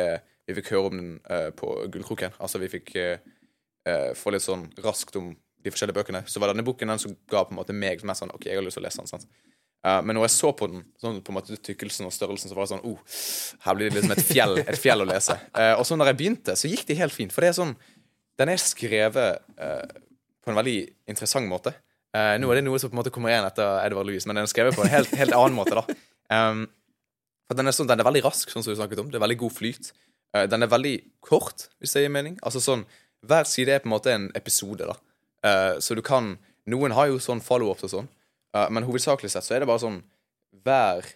vi 0.49 0.57
fikk 0.57 0.73
høre 0.73 0.89
om 0.91 0.99
den 0.99 1.13
uh, 1.31 1.49
på 1.55 1.69
Gullkroken. 1.93 2.35
Altså, 2.43 2.59
vi 2.59 2.67
fikk 2.73 2.91
uh, 2.99 4.11
få 4.19 4.33
litt 4.35 4.43
sånn 4.43 4.67
raskt 4.83 5.15
om 5.21 5.31
de 5.63 5.71
forskjellige 5.71 6.01
bøkene. 6.01 6.25
Så 6.27 6.43
var 6.43 6.51
denne 6.51 6.67
boken 6.67 6.91
den 6.91 6.99
som 6.99 7.15
ga 7.31 7.45
på 7.47 7.55
en 7.55 7.61
måte 7.61 7.75
meg 7.77 8.03
mest 8.03 8.25
sånn 8.25 8.35
OK, 8.35 8.49
jeg 8.49 8.59
har 8.59 8.65
lyst 8.65 8.75
til 8.81 8.83
å 8.83 8.87
lese 8.89 8.99
den. 8.99 9.11
sant? 9.13 9.29
Eh, 9.83 9.99
men 10.07 10.15
når 10.15 10.29
jeg 10.29 10.35
så 10.37 10.51
på 10.55 10.69
den, 10.71 10.83
sånn 11.01 11.19
på 11.23 11.33
en 11.33 11.37
måte 11.37 11.57
tykkelsen 11.59 12.07
og 12.07 12.13
størrelsen, 12.15 12.49
så 12.49 12.55
var 12.55 12.67
det 12.67 12.71
sånn 12.71 12.85
oh, 12.87 12.99
Her 13.65 13.77
blir 13.77 13.89
det 13.89 13.97
liksom 13.97 14.13
et 14.15 14.27
fjell, 14.29 14.61
et 14.63 14.79
fjell 14.79 15.03
å 15.03 15.07
lese. 15.09 15.35
Uh, 15.51 15.73
og 15.75 15.83
så 15.87 15.97
når 15.99 16.13
jeg 16.13 16.19
begynte, 16.21 16.55
så 16.59 16.71
gikk 16.71 16.85
det 16.87 16.99
helt 17.01 17.15
fint. 17.15 17.33
For 17.35 17.43
det 17.43 17.51
er 17.51 17.57
sånn 17.59 17.73
Den 18.39 18.53
er 18.53 18.61
skrevet 18.61 19.43
uh, 19.59 19.83
på 20.43 20.51
en 20.51 20.59
veldig 20.59 20.77
interessant 21.11 21.47
måte. 21.47 21.75
Nå 22.13 22.49
er 22.51 22.59
det 22.59 22.61
noe 22.67 22.77
som 22.77 22.91
på 22.91 22.93
en 22.93 22.99
måte 22.99 23.09
kommer 23.09 23.31
igjen 23.31 23.45
etter 23.47 23.79
Edvard 23.87 24.05
Louis, 24.05 24.25
men 24.29 24.37
den 24.37 24.45
er 24.45 24.49
skrevet 24.51 24.75
på 24.77 24.83
en 24.83 24.91
helt, 24.91 25.09
helt 25.17 25.33
annen 25.33 25.55
måte. 25.57 25.79
da 25.79 26.35
um, 26.51 26.59
for 27.47 27.57
den 27.57 27.71
er, 27.71 27.73
sånn, 27.73 27.87
den 27.89 28.03
er 28.03 28.05
veldig 28.05 28.21
rask, 28.27 28.51
sånn 28.51 28.61
som 28.61 28.69
du 28.69 28.77
snakket 28.77 29.01
om. 29.01 29.07
Det 29.09 29.17
er 29.17 29.23
veldig 29.23 29.39
god 29.41 29.55
flyt. 29.55 29.89
Den 30.51 30.65
er 30.65 30.69
veldig 30.69 30.91
kort, 31.25 31.65
hvis 31.81 31.95
det 31.95 32.03
gir 32.03 32.13
mening. 32.13 32.35
Altså 32.45 32.61
sånn, 32.61 32.85
Hver 33.25 33.49
side 33.49 33.73
er 33.73 33.81
på 33.81 33.89
en 33.89 33.95
måte 33.95 34.13
en 34.13 34.27
episode. 34.37 34.85
da 34.85 35.79
Så 35.81 35.97
du 35.97 36.03
kan 36.05 36.35
Noen 36.69 36.93
har 36.93 37.09
jo 37.09 37.17
sånn 37.23 37.41
follow-ups 37.43 37.87
og 37.87 37.93
sånn, 37.95 38.11
eh, 38.55 38.69
men 38.69 38.87
hovedsakelig 38.87 39.33
sett 39.33 39.47
så 39.47 39.57
er 39.57 39.63
det 39.63 39.69
bare 39.71 39.83
sånn 39.83 40.01
Hver 40.63 41.07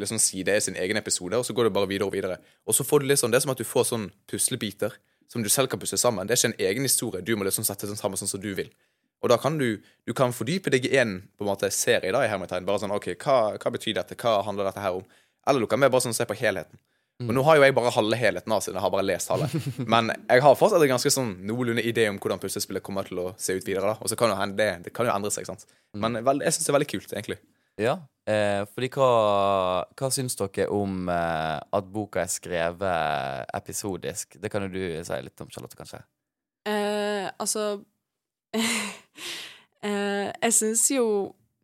liksom, 0.00 0.18
side 0.18 0.50
er 0.50 0.60
sin 0.64 0.76
egen 0.76 0.98
episode, 0.98 1.38
og 1.38 1.46
så 1.46 1.54
går 1.54 1.68
det 1.68 1.74
bare 1.76 1.88
videre 1.90 2.08
og 2.08 2.14
videre. 2.14 2.40
Og 2.66 2.74
så 2.74 2.84
får 2.86 3.00
du 3.00 3.06
litt 3.06 3.20
sånn, 3.20 3.30
Det 3.30 3.38
er 3.38 3.44
som 3.46 3.52
at 3.54 3.60
du 3.60 3.68
får 3.68 3.86
sånn 3.92 4.10
puslebiter 4.30 4.96
som 5.30 5.44
du 5.44 5.48
selv 5.48 5.70
kan 5.70 5.78
pusse 5.78 5.96
sammen. 6.00 6.26
Det 6.26 6.34
er 6.34 6.40
ikke 6.40 6.52
en 6.52 6.66
egen 6.70 6.88
historie. 6.88 7.22
Du 7.22 7.36
må 7.36 7.46
liksom 7.46 7.64
sette 7.64 7.86
den 7.86 7.98
sammen 7.98 8.18
sånn 8.18 8.30
som 8.32 8.42
du 8.42 8.50
vil. 8.54 8.72
Og 9.22 9.28
da 9.30 9.36
kan 9.38 9.58
du, 9.60 9.78
du 10.08 10.14
kan 10.16 10.32
fordype 10.32 10.72
deg 10.72 10.88
i 10.88 10.96
en 10.98 11.20
på 11.36 11.44
en 11.44 11.50
måte 11.52 11.70
serie 11.70 12.12
da, 12.12 12.24
i 12.24 12.30
hermetegn. 12.30 12.66
Bare 12.66 12.82
sånn 12.82 12.94
OK, 12.96 13.12
hva, 13.20 13.36
hva 13.60 13.72
betyr 13.74 13.98
dette? 14.00 14.16
Hva 14.18 14.40
handler 14.46 14.70
dette 14.70 14.82
her 14.82 14.96
om? 14.96 15.04
Eller 15.46 15.62
du 15.62 15.68
kan 15.70 15.82
bare 15.84 16.02
sånn 16.02 16.16
se 16.16 16.26
på 16.26 16.38
helheten. 16.40 16.80
Og 17.20 17.34
nå 17.36 17.44
har 17.44 17.58
jo 17.58 17.64
jeg 17.66 17.76
bare 17.76 17.92
halve 17.94 18.16
helheten 18.16 18.54
av 18.54 18.62
siden 18.64 18.78
jeg 18.78 18.84
har 18.86 18.92
bare 18.94 19.06
lest 19.06 19.32
halve. 19.32 19.48
Men 19.94 20.12
jeg 20.14 20.44
har 20.44 20.58
fortsatt 20.58 20.84
en 20.84 20.92
ganske 20.94 21.12
sånn 21.12 21.32
noenlunde 21.48 21.84
idé 21.84 22.06
om 22.10 22.18
hvordan 22.20 22.40
puslespillet 22.42 22.84
kommer 22.86 23.08
til 23.08 23.20
å 23.22 23.26
se 23.40 23.58
ut 23.58 23.66
videre. 23.66 23.92
da 23.92 23.96
Og 24.00 24.12
så 24.12 24.18
kan 24.18 24.32
jo 24.32 24.38
hende 24.40 24.60
det, 24.60 24.70
det 24.86 24.94
kan 24.96 25.08
jo 25.08 25.14
endre 25.14 25.32
seg, 25.34 25.48
sant. 25.48 25.66
Men 25.92 26.20
jeg 26.20 26.54
syns 26.54 26.64
det 26.64 26.72
er 26.72 26.78
veldig 26.78 26.92
kult, 26.94 27.12
egentlig. 27.12 27.40
Ja, 27.80 27.94
eh, 28.28 28.62
fordi 28.68 28.90
hva, 28.92 29.10
hva 29.96 30.10
syns 30.12 30.36
dere 30.36 30.66
om 30.74 31.08
eh, 31.12 31.58
at 31.60 31.92
boka 31.92 32.24
er 32.24 32.32
skrevet 32.32 33.52
episodisk? 33.56 34.36
Det 34.40 34.50
kan 34.52 34.66
jo 34.66 34.72
du 34.74 34.82
si 35.06 35.20
litt 35.24 35.44
om, 35.44 35.48
Charlotte, 35.52 35.78
kanskje? 35.78 36.02
Eh, 36.68 37.28
altså 37.40 37.80
eh, 38.56 40.28
Jeg 40.28 40.52
syns 40.52 40.84
jo 40.92 41.06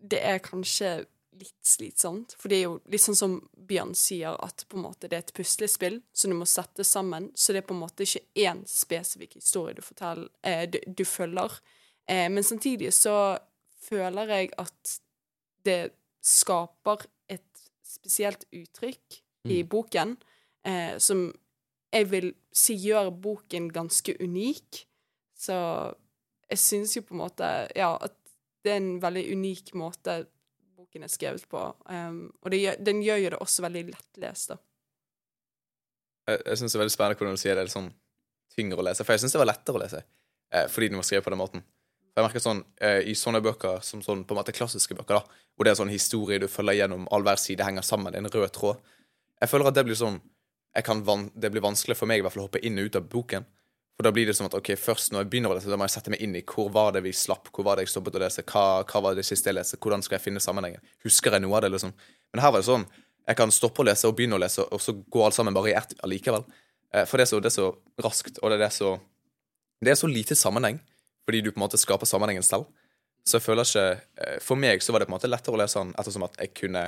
det 0.00 0.22
er 0.24 0.40
kanskje 0.44 1.02
litt 1.38 1.66
slitsomt. 1.66 2.34
For 2.38 2.52
det 2.52 2.58
er 2.58 2.64
jo 2.66 2.76
litt 2.92 3.04
sånn 3.04 3.18
som 3.18 3.36
Bjørn 3.68 3.94
sier, 3.98 4.36
at 4.42 4.64
på 4.68 4.78
en 4.78 4.86
måte 4.86 5.10
det 5.10 5.18
er 5.18 5.24
et 5.24 5.34
puslespill 5.36 6.00
som 6.12 6.32
du 6.32 6.38
må 6.38 6.48
sette 6.50 6.84
sammen. 6.86 7.30
Så 7.34 7.54
det 7.54 7.62
er 7.62 7.68
på 7.68 7.76
en 7.76 7.82
måte 7.82 8.06
ikke 8.06 8.24
én 8.46 8.62
spesifikk 8.70 9.36
historie 9.40 9.76
du, 9.76 9.82
forteller, 9.84 10.30
eh, 10.46 10.64
du, 10.70 10.80
du 10.86 11.04
følger. 11.08 11.58
Eh, 12.06 12.28
men 12.32 12.46
samtidig 12.46 12.92
så 12.94 13.36
føler 13.86 14.34
jeg 14.34 14.52
at 14.58 14.96
det 15.66 15.80
skaper 16.26 17.06
et 17.30 17.66
spesielt 17.86 18.46
uttrykk 18.54 19.20
i 19.46 19.62
boken 19.62 20.16
eh, 20.66 20.96
som 20.98 21.28
jeg 21.94 22.08
vil 22.10 22.32
si 22.54 22.76
gjør 22.82 23.12
boken 23.22 23.70
ganske 23.74 24.16
unik. 24.20 24.82
Så 25.38 25.56
jeg 26.50 26.62
syns 26.62 26.96
jo 26.96 27.04
på 27.06 27.16
en 27.16 27.22
måte 27.24 27.50
Ja, 27.76 27.94
at 28.00 28.14
det 28.64 28.72
er 28.72 28.80
en 28.80 28.96
veldig 29.02 29.24
unik 29.36 29.74
måte 29.78 30.24
boken 30.96 31.04
er 31.04 31.12
skrevet 31.12 31.44
på. 31.48 31.62
Um, 31.90 32.32
og 32.42 32.50
det 32.50 32.78
den 32.80 33.02
gjør 33.04 33.20
jo 33.20 33.30
det 33.34 33.40
også 33.44 33.64
veldig 33.66 33.84
lettlest, 33.92 34.50
da. 34.50 34.58
Jeg, 36.26 36.42
jeg 36.42 36.58
syns 36.58 36.72
det 36.72 36.78
er 36.78 36.82
veldig 36.82 36.94
spennende 36.94 37.18
hvordan 37.20 37.36
du 37.36 37.40
sier 37.40 37.54
det 37.54 37.62
er 37.62 37.68
litt 37.68 37.76
sånn 37.76 37.92
tyngre 38.56 38.80
å 38.80 38.86
lese. 38.86 39.04
For 39.04 39.14
jeg 39.14 39.22
syns 39.22 39.36
det 39.36 39.42
var 39.42 39.50
lettere 39.52 39.78
å 39.78 39.82
lese 39.82 40.02
eh, 40.02 40.66
fordi 40.72 40.88
den 40.90 40.98
var 40.98 41.06
skrevet 41.06 41.26
på 41.26 41.32
den 41.34 41.42
måten. 41.42 41.64
For 42.10 42.22
jeg 42.22 42.26
merker 42.26 42.42
sånn, 42.42 42.62
eh, 42.80 43.02
I 43.12 43.14
sånne 43.14 43.42
bøker 43.44 43.82
som 43.84 44.02
sånn, 44.02 44.24
på 44.24 44.34
en 44.34 44.40
måte 44.40 44.54
klassiske 44.56 44.96
bøker, 44.96 45.20
da, 45.20 45.42
hvor 45.54 45.68
det 45.68 45.74
er 45.74 45.78
sånn 45.78 45.92
historie 45.92 46.40
du 46.42 46.48
følger 46.50 46.80
gjennom, 46.80 47.06
all 47.12 47.26
hver 47.26 47.38
side 47.40 47.66
henger 47.66 47.84
sammen, 47.86 48.10
det 48.12 48.22
er 48.22 48.26
en 48.26 48.32
rød 48.32 48.54
tråd 48.56 48.80
Jeg 49.42 49.52
føler 49.52 49.68
at 49.68 49.76
det 49.76 49.84
blir 49.84 49.98
sånn 49.98 50.18
Det 50.76 51.50
blir 51.52 51.64
vanskelig 51.64 51.96
for 51.96 52.08
meg 52.08 52.20
i 52.20 52.24
hvert 52.24 52.34
fall 52.34 52.46
å 52.46 52.48
hoppe 52.48 52.60
inn 52.64 52.76
og 52.80 52.88
ut 52.88 52.98
av 52.98 53.06
boken. 53.08 53.46
For 53.96 54.04
da 54.04 54.12
blir 54.12 54.28
det 54.28 54.34
sånn 54.36 54.50
at 54.50 54.54
ok, 54.58 54.74
først 54.76 55.12
når 55.12 55.24
jeg 55.24 55.30
begynner 55.32 55.54
å 55.54 55.56
lese, 55.56 55.70
da 55.72 55.78
må 55.80 55.86
jeg 55.88 55.94
sette 55.94 56.12
meg 56.12 56.20
inn 56.20 56.36
i 56.36 56.42
hvor 56.44 56.68
var 56.72 56.92
det 56.92 57.00
vi 57.06 57.14
slapp, 57.16 57.48
hvor 57.48 57.64
var 57.64 57.78
det 57.78 57.86
jeg 57.86 57.94
stoppet 57.94 58.18
å 58.18 58.20
lese, 58.20 58.44
hva, 58.44 58.64
hva 58.84 59.02
var 59.06 59.16
det 59.16 59.24
siste 59.24 59.48
jeg 59.48 59.56
leste, 59.56 59.78
hvordan 59.80 60.04
skal 60.04 60.18
jeg 60.18 60.26
finne 60.26 60.42
sammenhengen? 60.44 60.84
Husker 61.06 61.32
jeg 61.32 61.44
noe 61.46 61.56
av 61.56 61.64
det, 61.64 61.72
liksom? 61.72 61.94
Men 62.34 62.44
her 62.44 62.52
var 62.52 62.60
det 62.60 62.68
sånn 62.68 62.84
jeg 63.26 63.38
kan 63.40 63.50
stoppe 63.50 63.82
å 63.82 63.86
lese 63.88 64.06
og 64.06 64.14
begynne 64.18 64.36
å 64.36 64.42
lese, 64.42 64.62
og 64.70 64.82
så 64.82 64.94
går 64.94 65.28
alt 65.28 65.34
sammen 65.38 65.56
bare 65.56 65.72
i 65.72 65.76
ett 65.78 65.96
allikevel. 66.06 66.44
Eh, 66.94 67.06
For 67.08 67.18
det 67.18 67.26
er, 67.26 67.30
så, 67.32 67.40
det 67.42 67.50
er 67.50 67.56
så 67.56 67.70
raskt, 68.04 68.38
og 68.42 68.52
det 68.52 68.60
er 68.62 68.74
så 68.74 68.98
Det 69.82 69.90
er 69.92 69.98
så 69.98 70.08
lite 70.08 70.34
sammenheng, 70.34 70.78
fordi 71.26 71.42
du 71.42 71.50
på 71.50 71.58
en 71.58 71.66
måte 71.66 71.76
skaper 71.76 72.06
sammenhengen 72.06 72.42
selv. 72.42 72.64
Så 73.26 73.36
jeg 73.36 73.42
føler 73.44 73.66
ikke 73.66 73.88
eh, 74.22 74.38
For 74.40 74.56
meg 74.56 74.82
så 74.82 74.92
var 74.92 75.02
det 75.02 75.08
på 75.08 75.12
en 75.12 75.18
måte 75.18 75.28
lettere 75.28 75.56
å 75.56 75.60
lese 75.60 75.82
den 75.82 75.92
ettersom 75.98 76.24
at 76.24 76.38
jeg 76.40 76.54
kunne 76.54 76.86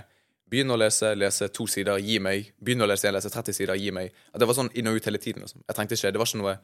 begynne 0.48 0.72
å 0.72 0.80
lese, 0.80 1.10
lese 1.18 1.50
to 1.52 1.66
sider, 1.68 1.98
gi 2.00 2.18
meg. 2.24 2.52
Begynne 2.64 2.86
å 2.86 2.88
lese 2.88 3.04
igjen, 3.04 3.18
lese 3.18 3.28
30 3.34 3.52
sider, 3.52 3.74
gi 3.76 3.90
meg. 3.92 4.14
At 4.32 4.40
det 4.40 4.48
var 4.48 4.56
sånn 4.56 4.70
inn 4.72 4.88
og 4.88 4.96
ut 4.96 5.04
hele 5.10 5.20
tiden. 5.20 5.44
Liksom. 5.44 5.60
Jeg 5.66 5.76
trengte 5.76 5.98
ikke, 5.98 6.12
det 6.14 6.22
var 6.22 6.30
ikke 6.30 6.40
noe 6.40 6.54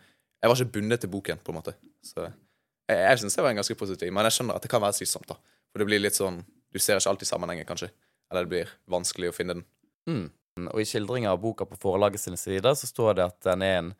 Jeg 0.42 0.50
var 0.50 0.60
ikke 0.60 0.74
bundet 0.76 1.04
til 1.04 1.12
boken, 1.12 1.40
på 1.44 1.52
en 1.52 1.58
måte. 1.58 1.74
Så 2.04 2.24
jeg, 2.24 2.98
jeg 2.98 3.20
syns 3.20 3.36
det 3.36 3.44
var 3.44 3.54
en 3.54 3.60
ganske 3.62 3.76
positiv, 3.80 4.12
men 4.12 4.28
jeg 4.28 4.38
skjønner 4.38 4.58
at 4.58 4.64
det 4.64 4.70
kan 4.72 4.82
være 4.84 4.98
slitsomt, 4.98 5.28
da. 5.30 5.38
For 5.72 5.82
det 5.82 5.88
blir 5.88 6.02
litt 6.02 6.18
sånn 6.18 6.42
Du 6.74 6.80
ser 6.82 6.98
ikke 6.98 7.12
alltid 7.12 7.28
sammenhengen, 7.28 7.66
kanskje. 7.68 7.88
Eller 8.30 8.46
det 8.46 8.50
blir 8.50 8.70
vanskelig 8.90 9.28
å 9.30 9.34
finne 9.36 9.54
den. 9.54 9.66
Mm. 10.10 10.24
Og 10.72 10.80
i 10.82 10.86
skildringa 10.86 11.30
av 11.30 11.38
boka 11.42 11.66
på 11.70 11.78
forlaget 11.78 12.22
sine 12.22 12.38
sider 12.38 12.74
så 12.74 12.88
står 12.88 13.14
det 13.18 13.26
at 13.28 13.38
den 13.46 13.62
er 13.62 13.76
en 13.78 13.92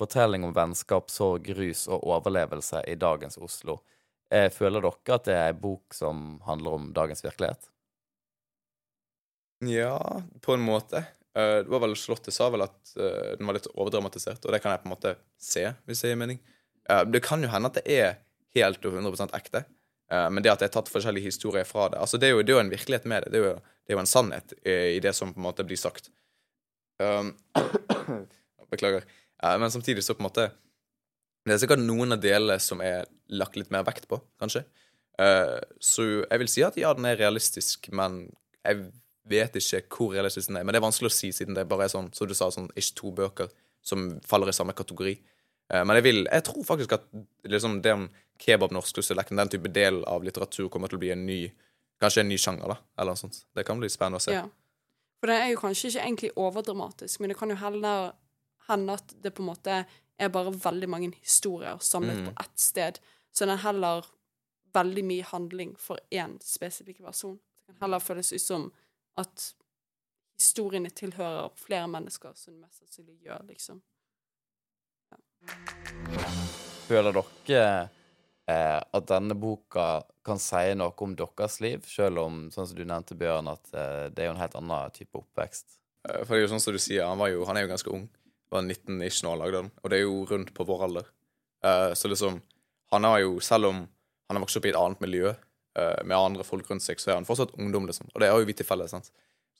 fortelling 0.00 0.44
om 0.44 0.54
vennskap, 0.56 1.10
sorg, 1.12 1.50
rus 1.56 1.84
og 1.92 2.06
overlevelse 2.08 2.82
i 2.88 2.96
dagens 3.00 3.36
Oslo. 3.36 3.82
Eh, 4.32 4.48
Føler 4.52 4.80
dere 4.80 5.16
at 5.18 5.28
det 5.28 5.36
er 5.36 5.52
en 5.52 5.60
bok 5.60 5.96
som 5.96 6.40
handler 6.48 6.78
om 6.78 6.88
dagens 6.96 7.20
virkelighet? 7.24 7.68
Ja, 9.68 10.22
på 10.40 10.56
en 10.56 10.64
måte. 10.64 11.04
Eh, 11.36 11.58
det 11.64 11.68
var 11.72 11.80
vel 11.80 11.94
Slottet 11.96 12.34
sa 12.34 12.48
vel 12.52 12.64
at 12.66 12.92
eh, 13.00 13.36
den 13.38 13.48
var 13.48 13.56
litt 13.56 13.70
overdramatisert, 13.72 14.42
og 14.44 14.52
det 14.52 14.60
kan 14.60 14.74
jeg 14.74 14.82
på 14.82 14.88
en 14.88 14.92
måte 14.92 15.14
se, 15.40 15.64
hvis 15.88 16.04
det 16.04 16.12
gir 16.12 16.18
mening. 16.20 16.40
Eh, 16.90 17.04
det 17.08 17.22
kan 17.24 17.44
jo 17.44 17.50
hende 17.52 17.70
at 17.72 17.78
det 17.78 17.84
er 17.88 18.18
helt 18.56 18.84
og 18.84 18.98
100 18.98 19.32
ekte, 19.38 19.64
men 20.12 20.44
det 20.44 20.50
at 20.52 20.60
det 20.60 20.66
er 20.66 20.72
tatt 20.74 20.90
forskjellige 20.92 21.24
historier 21.24 21.64
fra 21.64 21.86
det 21.88 21.96
altså 21.96 22.18
Det 22.20 22.26
er 22.26 22.34
jo, 22.34 22.42
det 22.44 22.52
er 22.52 22.58
jo 22.58 22.62
en 22.66 22.68
virkelighet 22.68 23.06
med 23.08 23.22
det. 23.24 23.30
Det 23.32 23.38
er 23.38 23.46
jo, 23.46 23.52
det 23.56 23.94
er 23.94 23.96
jo 23.96 24.00
en 24.02 24.10
sannhet 24.10 24.52
i, 24.60 24.98
det 25.00 25.14
som 25.16 25.30
på 25.32 25.40
en 25.40 25.46
måte 25.46 25.64
blir 25.64 25.80
sagt. 25.80 26.10
Um, 27.00 27.30
beklager. 28.74 29.06
Men 29.40 29.72
samtidig 29.72 30.04
så 30.04 30.12
på 30.12 30.20
en 30.20 30.28
måte 30.28 30.44
Det 31.48 31.54
er 31.54 31.62
sikkert 31.62 31.80
noen 31.80 32.12
av 32.12 32.20
delene 32.20 32.58
som 32.60 32.84
er 32.84 33.08
lagt 33.32 33.56
litt 33.56 33.72
mer 33.72 33.86
vekt 33.88 34.04
på, 34.10 34.20
kanskje. 34.36 34.66
Så 35.80 36.04
jeg 36.04 36.42
vil 36.44 36.52
si 36.52 36.66
at 36.68 36.76
ja, 36.76 36.92
den 36.92 37.08
er 37.08 37.16
realistisk, 37.16 37.88
men 37.96 38.26
jeg 38.68 38.92
vet 39.28 39.54
ikke 39.56 39.82
hvor 39.88 40.12
realistisk 40.14 40.48
den 40.48 40.56
er. 40.56 40.64
Men 40.64 40.74
det 40.74 40.80
er 40.80 40.86
vanskelig 40.88 41.10
å 41.10 41.14
si, 41.14 41.32
siden 41.32 41.54
det 41.54 41.68
bare 41.68 41.84
er 41.84 41.92
sånn, 41.92 42.12
som 42.14 42.26
du 42.28 42.34
sa, 42.34 42.50
sånn, 42.50 42.70
ikke 42.74 42.94
to 42.98 43.12
bøker 43.12 43.48
som 43.82 44.20
faller 44.26 44.48
i 44.48 44.52
samme 44.56 44.72
kategori. 44.72 45.12
Eh, 45.72 45.84
men 45.84 45.96
jeg 45.96 46.02
vil, 46.02 46.24
jeg 46.26 46.44
tror 46.44 46.64
faktisk 46.64 46.92
at 46.92 47.04
liksom, 47.44 47.80
den 47.82 48.08
kebab-norsk-dialekten, 48.42 49.36
den 49.36 49.48
type 49.48 49.70
del 49.72 50.04
av 50.04 50.24
litteratur, 50.24 50.68
kommer 50.68 50.88
til 50.88 50.96
å 50.98 51.04
bli 51.04 51.12
en 51.14 51.26
ny 51.26 51.42
Kanskje 52.02 52.20
en 52.24 52.28
ny 52.28 52.34
sjanger, 52.34 52.66
da. 52.66 52.74
Eller 52.98 53.14
noe 53.14 53.20
sånt. 53.20 53.36
Det 53.54 53.62
kan 53.62 53.78
bli 53.78 53.86
spennende 53.86 54.18
å 54.18 54.22
se. 54.24 54.32
Ja. 54.34 54.48
For 55.20 55.30
det 55.30 55.36
er 55.38 55.52
jo 55.52 55.60
kanskje 55.60 55.86
ikke 55.92 56.00
egentlig 56.02 56.30
overdramatisk, 56.34 57.20
men 57.20 57.30
det 57.30 57.36
kan 57.38 57.52
jo 57.52 57.54
heller 57.60 58.08
hende 58.66 58.96
at 58.98 59.14
det 59.22 59.30
på 59.36 59.44
en 59.44 59.46
måte 59.52 59.76
er 60.18 60.28
bare 60.34 60.50
veldig 60.50 60.88
mange 60.90 61.12
historier 61.20 61.78
samlet 61.78 62.16
Mm. 62.18 62.24
på 62.26 62.32
ett 62.42 62.58
sted. 62.58 62.98
Så 63.30 63.46
den 63.46 63.54
er 63.54 63.62
heller 63.62 64.04
veldig 64.74 65.04
mye 65.04 65.22
handling 65.22 65.76
for 65.78 66.00
én 66.10 66.40
spesifikk 66.42 67.04
person. 67.04 67.38
Det 67.68 67.78
kan 67.78 67.86
heller 67.86 68.00
føles 68.00 68.32
ut 68.32 68.40
som 68.40 68.72
at 69.20 69.48
historiene 70.38 70.90
tilhører 70.90 71.52
flere 71.58 71.88
mennesker, 71.90 72.34
som 72.36 72.54
de 72.54 72.62
mest 72.62 72.80
sannsynlig 72.80 73.18
gjør, 73.26 73.42
liksom. 73.48 73.82
Føler 76.86 77.14
dere 77.14 77.66
eh, 78.50 78.80
at 78.80 79.06
denne 79.10 79.36
boka 79.38 80.02
kan 80.26 80.40
si 80.42 80.72
noe 80.78 80.94
om 81.04 81.14
deres 81.18 81.60
liv, 81.62 81.86
selv 81.88 82.22
om, 82.24 82.42
sånn 82.54 82.68
som 82.70 82.78
du 82.78 82.84
nevnte, 82.86 83.18
Bjørn, 83.18 83.50
at 83.52 83.72
eh, 83.74 84.08
det 84.14 84.24
er 84.24 84.30
jo 84.30 84.34
en 84.36 84.42
helt 84.42 84.58
annen 84.58 84.96
type 84.96 85.18
oppvekst? 85.18 85.78
Eh, 86.08 86.22
For 86.22 86.34
det 86.34 86.42
er 86.42 86.46
jo 86.46 86.52
sånn 86.54 86.64
som 86.64 86.76
du 86.76 86.82
sier, 86.82 87.06
han, 87.06 87.20
var 87.20 87.32
jo, 87.32 87.44
han 87.48 87.58
er 87.58 87.66
jo 87.66 87.72
ganske 87.74 87.94
ung. 87.94 88.06
Var 88.52 88.66
19 88.66 89.02
ish 89.06 89.22
når 89.24 89.34
han 89.34 89.42
lagde 89.42 89.60
den. 89.62 89.70
Og 89.80 89.90
det 89.90 89.98
er 89.98 90.04
jo 90.04 90.16
rundt 90.28 90.52
på 90.54 90.66
vår 90.68 90.86
alder. 90.88 91.06
Eh, 91.64 91.92
så 91.98 92.10
liksom 92.10 92.42
Han 92.92 93.04
har 93.08 93.22
jo, 93.22 93.38
selv 93.40 93.70
om 93.70 93.76
han 94.28 94.36
har 94.36 94.42
vokst 94.42 94.58
opp 94.58 94.66
i 94.66 94.68
et 94.68 94.76
annet 94.76 95.00
miljø 95.00 95.30
med 95.74 96.12
andre 96.16 96.44
folk 96.44 96.68
rundt 96.68 96.84
seg, 96.84 97.00
så 97.00 97.10
er 97.10 97.16
han 97.16 97.24
fortsatt 97.24 97.54
ungdom, 97.56 97.86
liksom. 97.88 98.10
Og 98.12 98.20
det 98.20 98.28
har 98.28 98.40
jo 98.40 98.48
vi 98.48 98.54
til 98.58 98.66
felles. 98.68 98.92
sant? 98.92 99.08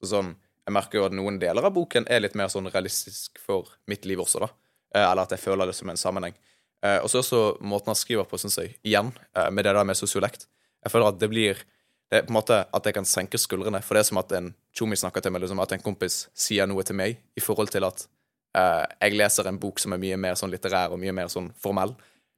Så 0.00 0.10
sånn, 0.10 0.34
Jeg 0.62 0.74
merker 0.76 0.98
jo 0.98 1.04
at 1.08 1.14
noen 1.16 1.38
deler 1.42 1.64
av 1.66 1.72
boken 1.74 2.04
er 2.06 2.20
litt 2.20 2.36
mer 2.38 2.46
sånn 2.52 2.68
realistisk 2.70 3.40
for 3.42 3.66
mitt 3.90 4.04
liv 4.06 4.20
også, 4.22 4.44
da. 4.44 4.48
Eh, 4.94 5.02
eller 5.02 5.24
at 5.24 5.32
jeg 5.34 5.42
føler 5.42 5.66
det 5.66 5.74
som 5.74 5.90
en 5.90 5.98
sammenheng. 5.98 6.36
Eh, 6.84 6.98
og 7.02 7.10
så 7.10 7.18
også 7.18 7.40
måten 7.58 7.90
han 7.90 7.98
skriver 7.98 8.28
på, 8.30 8.38
syns 8.38 8.60
jeg, 8.60 8.76
igjen, 8.86 9.10
eh, 9.34 9.50
med 9.50 9.64
det 9.64 9.74
der 9.74 9.84
med 9.88 9.98
sosiolekt. 9.98 10.46
Jeg 10.84 10.92
føler 10.92 11.08
at 11.08 11.18
det 11.18 11.30
blir 11.30 11.64
det 12.12 12.18
er 12.18 12.24
på 12.28 12.34
en 12.34 12.36
måte 12.36 12.56
at 12.68 12.84
jeg 12.84 12.92
kan 12.92 13.06
senke 13.08 13.38
skuldrene. 13.40 13.80
For 13.80 13.96
det 13.96 14.02
er 14.02 14.08
som 14.10 14.18
at 14.20 14.32
en 14.36 14.50
tjommi 14.76 14.98
snakker 15.00 15.22
til 15.24 15.32
meg, 15.32 15.40
liksom, 15.46 15.60
at 15.64 15.70
en 15.72 15.80
kompis 15.80 16.26
sier 16.36 16.66
noe 16.68 16.84
til 16.84 16.98
meg 16.98 17.16
i 17.38 17.40
forhold 17.40 17.72
til 17.72 17.86
at 17.88 18.04
eh, 18.52 18.84
jeg 19.00 19.16
leser 19.16 19.48
en 19.48 19.60
bok 19.62 19.80
som 19.80 19.94
er 19.96 20.00
mye 20.02 20.18
mer 20.20 20.36
sånn 20.36 20.52
litterær 20.52 20.92
og 20.92 21.00
mye 21.00 21.14
mer 21.16 21.30
sånn 21.32 21.48
formell. 21.56 21.94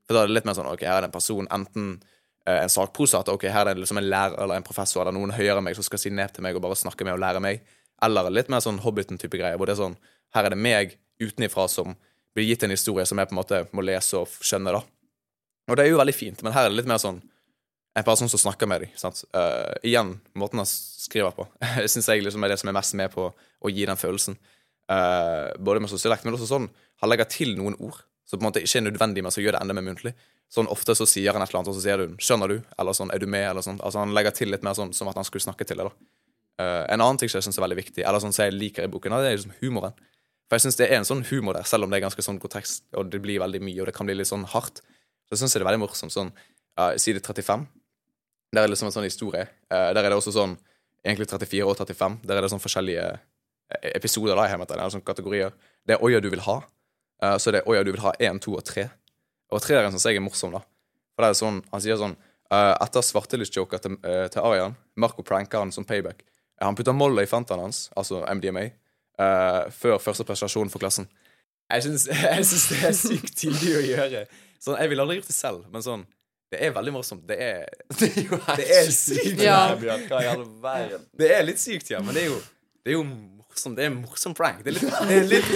For 0.07 0.14
da 0.14 0.23
er 0.23 0.31
det 0.31 0.37
litt 0.37 0.47
mer 0.47 0.54
sånn 0.54 0.71
OK, 0.71 0.85
her 0.87 1.00
er 1.00 1.02
det 1.02 1.11
en 1.11 1.16
person, 1.16 1.50
enten 1.50 1.88
eh, 1.99 2.12
en 2.51 2.73
sakprosa, 2.73 3.23
at 3.23 3.31
OK, 3.33 3.47
her 3.49 3.71
er 3.71 3.77
det 3.77 3.85
liksom 3.85 4.01
en 4.01 4.09
lærer 4.09 4.37
eller 4.45 4.61
en 4.61 4.67
professor 4.67 5.03
eller 5.03 5.17
noen 5.17 5.33
høyere 5.33 5.61
enn 5.61 5.65
meg 5.65 5.79
som 5.79 5.87
skal 5.87 6.01
si 6.03 6.13
ned 6.13 6.35
til 6.35 6.45
meg 6.45 6.57
og 6.57 6.65
bare 6.67 6.77
snakke 6.77 7.07
med 7.07 7.17
og 7.17 7.23
lære 7.23 7.41
meg. 7.45 7.63
Eller 8.05 8.29
litt 8.33 8.51
mer 8.53 8.61
sånn 8.61 8.83
Hobbiten-type 8.85 9.39
greier, 9.41 9.57
hvor 9.57 9.71
det 9.71 9.77
er 9.77 9.85
sånn 9.85 9.95
Her 10.35 10.49
er 10.49 10.53
det 10.53 10.59
meg 10.59 10.97
utenifra 11.23 11.69
som 11.71 11.95
blir 12.35 12.49
gitt 12.49 12.65
en 12.67 12.75
historie 12.75 13.05
som 13.07 13.21
jeg 13.21 13.31
på 13.31 13.37
en 13.37 13.39
måte 13.39 13.61
må 13.71 13.85
lese 13.87 14.19
og 14.19 14.33
skjønne, 14.43 14.75
da. 14.75 14.81
Og 15.71 15.79
det 15.79 15.85
er 15.85 15.93
jo 15.93 16.01
veldig 16.01 16.17
fint, 16.17 16.43
men 16.43 16.53
her 16.53 16.67
er 16.67 16.73
det 16.73 16.81
litt 16.81 16.91
mer 16.91 16.99
sånn 17.01 17.21
en 17.95 18.07
person 18.07 18.29
som 18.29 18.41
snakker 18.43 18.67
med 18.67 18.83
deg. 18.83 18.97
sant? 18.99 19.23
Uh, 19.31 19.71
igjen, 19.87 20.17
måten 20.35 20.59
han 20.59 20.69
skriver 20.69 21.31
på, 21.37 21.47
syns 21.93 22.11
jeg 22.11 22.25
liksom 22.27 22.43
er 22.43 22.53
det 22.53 22.59
som 22.61 22.73
er 22.73 22.77
mest 22.77 22.97
med 22.99 23.13
på 23.15 23.29
å 23.31 23.71
gi 23.71 23.87
den 23.87 24.01
følelsen. 24.01 24.37
Uh, 24.91 25.55
både 25.63 25.85
med 25.85 25.93
sosialekt, 25.93 26.27
men 26.27 26.35
også 26.35 26.51
sånn 26.51 26.67
han 27.01 27.11
legger 27.11 27.31
til 27.31 27.55
noen 27.57 27.79
ord 27.79 28.03
som 28.25 28.38
på 28.38 28.43
en 28.43 28.49
måte 28.49 28.62
ikke 28.64 28.81
er 28.81 28.87
nødvendig, 28.88 29.23
men 29.23 29.33
som 29.35 29.43
gjør 29.45 29.57
det 29.57 29.61
enda 29.62 29.76
mer 29.76 29.85
muntlig. 29.85 30.14
Sånn 30.52 30.69
Ofte 30.73 30.95
så 30.97 31.07
sier 31.09 31.35
han 31.35 31.43
et 31.43 31.50
eller 31.50 31.61
annet, 31.61 31.73
og 31.73 31.76
så 31.76 31.85
sier 31.85 32.00
du 32.00 32.16
'skjønner 32.16 32.49
du?' 32.49 32.62
eller 32.78 32.93
sånn 32.93 33.11
'er 33.12 33.19
du 33.19 33.26
med?' 33.26 33.50
eller 33.50 33.62
sånn. 33.62 33.81
Altså 33.81 33.99
Han 33.99 34.14
legger 34.14 34.31
til 34.31 34.49
litt 34.50 34.62
mer 34.62 34.75
sånn 34.75 34.95
som 34.95 35.09
at 35.09 35.14
han 35.14 35.25
skulle 35.25 35.45
snakke 35.45 35.64
til 35.66 35.76
deg. 35.76 35.87
da. 35.88 35.95
Uh, 36.54 36.87
en 36.88 37.00
annen 37.00 37.19
ting 37.19 37.28
som 37.28 37.40
jeg 37.40 37.45
syns 37.49 37.59
er 37.59 37.66
veldig 37.66 37.83
viktig, 37.83 38.02
eller 38.07 38.21
sånn 38.21 38.33
som 38.33 38.45
jeg 38.45 38.54
liker 38.54 38.85
i 38.85 38.87
boken, 38.87 39.11
det 39.11 39.26
er 39.26 39.37
liksom 39.37 39.57
humoren. 39.61 39.95
For 40.49 40.57
jeg 40.57 40.61
syns 40.62 40.76
det 40.76 40.90
er 40.90 40.97
en 40.97 41.04
sånn 41.04 41.25
humor 41.26 41.54
der, 41.54 41.64
selv 41.66 41.85
om 41.85 41.90
det 41.90 41.99
er 41.99 42.07
ganske 42.07 42.23
sånn 42.23 42.38
grotesk, 42.38 42.85
og 42.95 43.11
det 43.11 43.21
blir 43.21 43.40
veldig 43.40 43.61
mye, 43.61 43.81
og 43.81 43.87
det 43.87 43.95
kan 43.95 44.07
bli 44.07 44.14
litt 44.14 44.31
sånn 44.31 44.45
hardt. 44.45 44.81
Så 45.28 45.37
syns 45.37 45.54
jeg 45.54 45.61
det 45.61 45.66
er 45.66 45.73
veldig 45.73 45.83
morsomt. 45.83 46.12
sånn 46.12 46.33
ja, 46.78 46.97
side 46.97 47.21
35. 47.21 47.66
Der 48.52 48.62
er 48.62 48.66
det 48.66 48.71
liksom 48.71 48.87
en 48.87 48.93
sånn 48.93 49.09
historie. 49.09 49.49
Uh, 49.73 49.90
der 49.93 50.04
er 50.04 50.11
det 50.11 50.19
også 50.21 50.33
sånn 50.33 50.57
egentlig 51.04 51.26
34 51.26 51.66
og 51.66 51.76
35. 51.76 52.21
Der 52.23 52.37
er 52.37 52.43
det 52.43 52.50
sånn 52.50 52.62
forskjellige 52.62 53.19
episoder, 53.83 54.37
da, 54.37 54.47
jeg 54.47 54.54
heter 54.54 54.75
det, 54.75 54.78
eller 54.78 54.95
sånne 54.95 55.09
kategorier. 55.09 55.52
Det 55.85 55.97
er 55.97 56.04
Oya 56.04 56.21
du 56.21 56.31
vil 56.31 56.45
ha. 56.47 56.61
Eh, 57.23 57.37
så 57.38 57.54
det 57.54 57.62
er 57.62 57.71
Oya 57.71 57.85
du 57.87 57.92
vil 57.92 58.04
ha 58.04 58.14
1, 58.18 58.40
2 58.44 58.54
og 58.59 58.64
3. 58.66 58.87
Og 59.54 59.62
treeren 59.62 59.94
syns 59.94 60.06
jeg 60.09 60.18
er 60.18 60.25
morsom, 60.25 60.54
da. 60.56 60.62
For 61.14 61.25
det 61.25 61.30
er 61.30 61.38
sånn, 61.38 61.61
Han 61.71 61.83
sier 61.83 61.99
sånn 62.00 62.16
uh, 62.16 62.75
Etter 62.83 63.04
svartelystjoker 63.06 63.83
til, 63.83 63.99
uh, 64.02 64.25
til 64.33 64.42
Arian, 64.42 64.75
Marco 64.99 65.23
pranker 65.26 65.62
han 65.62 65.73
som 65.75 65.87
payback. 65.87 66.25
Han 66.62 66.75
putter 66.78 66.97
Molla 66.97 67.23
i 67.23 67.30
fantaen 67.30 67.62
hans, 67.62 67.88
altså 67.99 68.23
MDMA, 68.30 68.64
uh, 69.21 69.71
før 69.75 70.00
første 70.02 70.26
prestasjon 70.26 70.73
for 70.73 70.83
klassen. 70.83 71.06
Jeg 71.71 71.87
syns, 71.87 72.09
jeg 72.25 72.49
syns 72.50 72.66
det 72.73 72.80
er 72.88 72.99
sykt 72.99 73.38
tidlig 73.40 73.76
å 73.78 73.85
gjøre. 73.85 74.26
Sånn, 74.59 74.78
Jeg 74.80 74.92
ville 74.92 75.04
aldri 75.04 75.21
gjort 75.21 75.30
det 75.30 75.37
selv, 75.37 75.64
men 75.73 75.85
sånn 75.85 76.04
Det 76.52 76.61
er 76.62 76.75
veldig 76.75 76.92
morsomt. 76.94 77.25
Det 77.28 77.38
er, 77.40 77.64
Det 78.00 78.11
er 78.11 78.26
jo 78.28 78.40
det 78.59 78.66
er 78.78 78.90
sykt. 78.94 79.40
Ja. 79.42 79.75
Det 79.75 81.30
er 81.30 81.47
litt 81.47 81.62
sykt, 81.62 81.90
ja, 81.94 82.02
men 82.04 82.16
det 82.16 82.26
er 82.26 82.30
jo, 82.33 82.42
det 82.85 82.94
er 82.94 82.99
jo 82.99 83.06
morsomt. 83.54 83.76
Det 83.76 83.84
er 83.84 83.90
en 83.90 83.96
morsom 84.02 84.34
prank. 84.34 84.62
Det 84.64 84.70
er 84.70 84.75
litt, 84.76 84.90
det 85.08 85.14
er 85.14 85.25
litt 85.30 85.49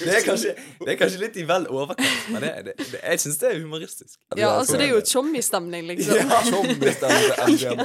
det, 0.00 0.14
er 0.14 0.24
kanskje, 0.24 0.54
det 0.80 0.90
er 0.94 0.98
kanskje 1.00 1.20
litt 1.20 1.36
i 1.40 1.44
vel 1.48 1.66
overkant, 1.70 2.28
men 2.32 2.44
det, 2.44 2.52
det, 2.66 2.74
det, 2.80 3.00
jeg 3.00 3.22
syns 3.24 3.38
det 3.40 3.50
er 3.50 3.60
humoristisk. 3.60 4.18
Ja, 4.36 4.50
altså, 4.58 4.78
det 4.80 4.88
er 4.88 4.92
jo 4.94 5.00
tjommi-stemning, 5.04 5.86
liksom. 5.92 6.14
Ja. 6.18 6.22
Jeg 7.54 7.76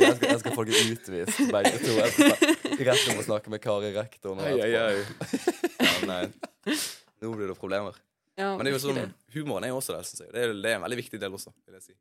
jeg, 0.00 0.14
jeg 0.24 0.38
skal 0.40 0.54
få 0.54 0.64
dere 0.68 0.84
utvist, 0.94 1.40
begge 1.50 1.76
to. 1.82 1.92
Rett 2.80 3.08
om 3.12 3.20
å 3.20 3.24
snakke 3.26 3.52
med 3.52 3.62
Kari 3.64 3.90
Rektor 3.96 4.38
oi. 4.40 4.54
Ja, 4.70 4.86
nei. 6.08 6.22
Nå 7.20 7.34
blir 7.34 7.50
det 7.50 7.56
problemer. 7.58 7.98
Ja, 8.38 8.54
Men 8.56 8.64
det 8.64 8.72
er 8.72 8.78
jo 8.78 8.84
sånn, 8.86 9.10
humoren 9.34 9.66
er 9.66 9.74
jo 9.74 9.80
også 9.80 9.92
der, 9.96 10.06
synes 10.08 10.24
jeg. 10.24 10.32
Det 10.32 10.40
er, 10.46 10.54
det 10.56 10.70
er 10.70 10.78
en 10.78 10.86
veldig 10.86 10.98
viktig 11.02 11.20
del 11.20 11.34
også, 11.36 11.52
vil 11.66 11.76
jeg 11.76 11.90
si. 11.90 11.98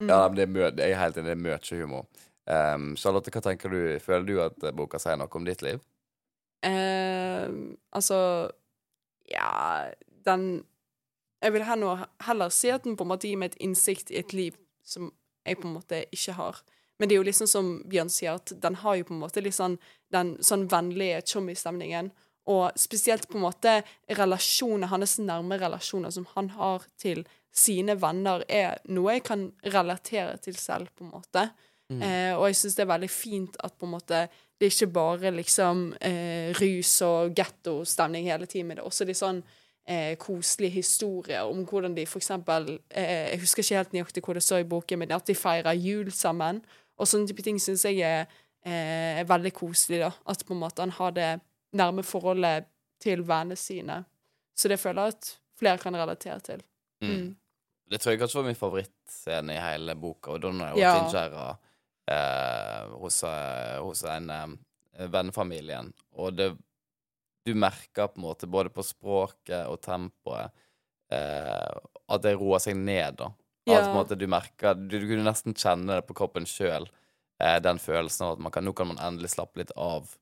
Ja, 0.00 0.24
men 0.26 0.38
det 0.38 0.46
er 0.46 0.50
mø 0.50 0.62
jeg 0.64 0.94
er 0.94 0.96
helt 0.96 1.18
enig, 1.20 1.28
det 1.28 1.36
er 1.36 1.42
mye 1.44 1.80
humor. 1.82 2.06
Um, 2.48 2.94
Charlotte, 2.96 3.30
hva 3.30 3.42
tenker 3.44 3.72
du? 3.72 3.80
Føler 4.02 4.26
du 4.26 4.38
at 4.42 4.64
boka 4.76 4.98
sier 4.98 5.18
noe 5.20 5.30
om 5.36 5.46
ditt 5.46 5.62
liv? 5.62 5.82
Eh, 6.66 7.48
altså 7.96 8.50
Ja, 9.30 9.90
den 10.26 10.64
Jeg 11.40 11.52
vil 11.54 11.64
heller, 11.64 12.48
si 12.48 12.68
at 12.68 12.84
den 12.84 12.96
på 12.96 13.04
en 13.06 13.08
måte 13.14 13.28
gir 13.28 13.38
meg 13.40 13.54
et 13.54 13.62
innsikt 13.64 14.10
i 14.10 14.18
et 14.20 14.34
liv 14.36 14.58
som 14.84 15.08
jeg 15.46 15.56
på 15.56 15.68
en 15.68 15.78
måte 15.78 16.02
ikke 16.12 16.34
har. 16.36 16.58
Men 16.98 17.08
det 17.08 17.14
er 17.14 17.22
jo 17.22 17.28
liksom 17.30 17.48
som 17.48 17.68
Bjørn 17.88 18.10
sier, 18.12 18.36
at 18.36 18.52
den 18.60 18.74
har 18.82 18.98
jo 18.98 19.06
på 19.08 19.14
en 19.14 19.22
måte 19.22 19.40
litt 19.40 19.56
sånn 19.56 19.78
den 20.12 20.34
sånn 20.44 20.66
vennlige 20.68 21.22
chommy-stemningen. 21.24 22.10
Og 22.52 22.76
spesielt 22.76 23.24
på 23.30 23.38
en 23.38 23.46
måte 23.46 23.78
relasjoner, 24.18 24.90
hans 24.92 25.16
nærme 25.18 25.56
relasjoner 25.62 26.12
som 26.12 26.26
han 26.34 26.50
har 26.58 26.84
til 27.00 27.24
sine 27.56 27.96
venner, 27.96 28.44
er 28.48 28.82
noe 28.92 29.16
jeg 29.16 29.24
kan 29.30 29.48
relatere 29.64 30.36
til 30.44 30.60
selv, 30.60 30.92
på 30.92 31.06
en 31.06 31.14
måte. 31.14 31.46
Eh, 31.90 32.34
og 32.36 32.46
jeg 32.46 32.56
syns 32.60 32.76
det 32.78 32.84
er 32.84 32.92
veldig 32.94 33.10
fint 33.10 33.56
at 33.66 33.74
på 33.78 33.86
en 33.88 33.94
måte 33.96 34.28
det 34.60 34.66
er 34.68 34.74
ikke 34.74 34.92
bare 34.92 35.30
liksom 35.32 35.94
eh, 36.00 36.52
rus 36.60 36.92
og 37.02 37.32
gettostemning 37.34 38.28
hele 38.28 38.46
tiden, 38.46 38.68
men 38.68 38.76
det 38.76 38.82
er 38.84 38.90
også 38.90 39.06
litt 39.08 39.18
sånn 39.18 39.40
eh, 39.88 40.18
koselige 40.20 40.76
historier 40.76 41.48
om 41.48 41.64
hvordan 41.64 41.94
de 41.96 42.04
eksempel 42.04 42.68
eh, 42.90 43.32
Jeg 43.32 43.40
husker 43.40 43.64
ikke 43.64 43.78
helt 43.80 43.96
nøyaktig 43.96 44.24
hvor 44.26 44.36
det 44.36 44.44
står 44.44 44.66
i 44.66 44.68
boken, 44.68 45.00
men 45.00 45.16
at 45.16 45.26
de 45.26 45.34
feirer 45.34 45.80
jul 45.80 46.12
sammen. 46.12 46.60
Og 47.00 47.08
sånne 47.08 47.30
type 47.30 47.42
ting 47.42 47.58
syns 47.58 47.86
jeg 47.88 48.02
er, 48.04 48.28
eh, 48.66 49.22
er 49.22 49.28
veldig 49.28 49.52
koselig, 49.56 50.02
da. 50.04 50.12
At 50.28 50.44
på 50.44 50.52
en 50.54 50.60
måte 50.60 50.84
han 50.84 50.92
har 50.98 51.16
det 51.16 51.30
nærme 51.72 52.04
forholdet 52.04 52.68
til 53.00 53.24
vennene 53.24 53.56
sine. 53.56 54.02
Så 54.56 54.68
det 54.68 54.80
føler 54.80 55.08
jeg 55.08 55.16
at 55.16 55.32
flere 55.58 55.80
kan 55.80 55.96
relatere 55.96 56.40
til. 56.44 56.60
Mm. 57.00 57.30
Det 57.90 57.98
tror 58.00 58.12
jeg 58.12 58.20
kanskje 58.20 58.38
var 58.38 58.46
min 58.46 58.58
favorittscene 58.60 59.56
i 59.56 59.62
hele 59.64 59.96
boka. 59.96 60.36
Og 60.36 60.42
Donna 60.42 60.72
og 60.74 60.78
Ja. 60.78 60.92
Tinjera 61.00 61.48
eh, 61.50 61.69
hos, 63.00 63.22
eh, 63.24 63.76
hos 63.80 64.02
en 64.04 64.30
eh, 64.30 65.06
vennefamilien. 65.12 65.92
Og 66.18 66.34
det 66.34 66.56
Du 67.46 67.54
merker 67.56 68.06
på 68.06 68.20
en 68.20 68.26
måte 68.26 68.46
både 68.46 68.68
på 68.68 68.82
språket 68.84 69.64
og 69.66 69.80
tempoet 69.80 70.50
eh, 71.10 71.78
at 72.10 72.22
det 72.22 72.34
roer 72.36 72.60
seg 72.60 72.76
ned, 72.76 73.16
da. 73.16 73.30
Ja. 73.64 73.80
måte 73.94 74.16
du 74.16 74.26
merker 74.26 74.74
Du, 74.74 74.98
du 74.98 75.06
kunne 75.06 75.24
nesten 75.24 75.54
kjenne 75.54 76.00
det 76.00 76.06
på 76.08 76.16
kroppen 76.18 76.46
sjøl, 76.48 76.88
eh, 77.42 77.56
den 77.62 77.78
følelsen 77.78 78.26
av 78.26 78.36
at 78.36 78.44
man 78.44 78.52
kan, 78.52 78.64
nå 78.64 78.74
kan 78.76 78.90
man 78.90 79.00
endelig 79.00 79.32
slappe 79.36 79.62
litt 79.62 79.72
av. 79.76 80.12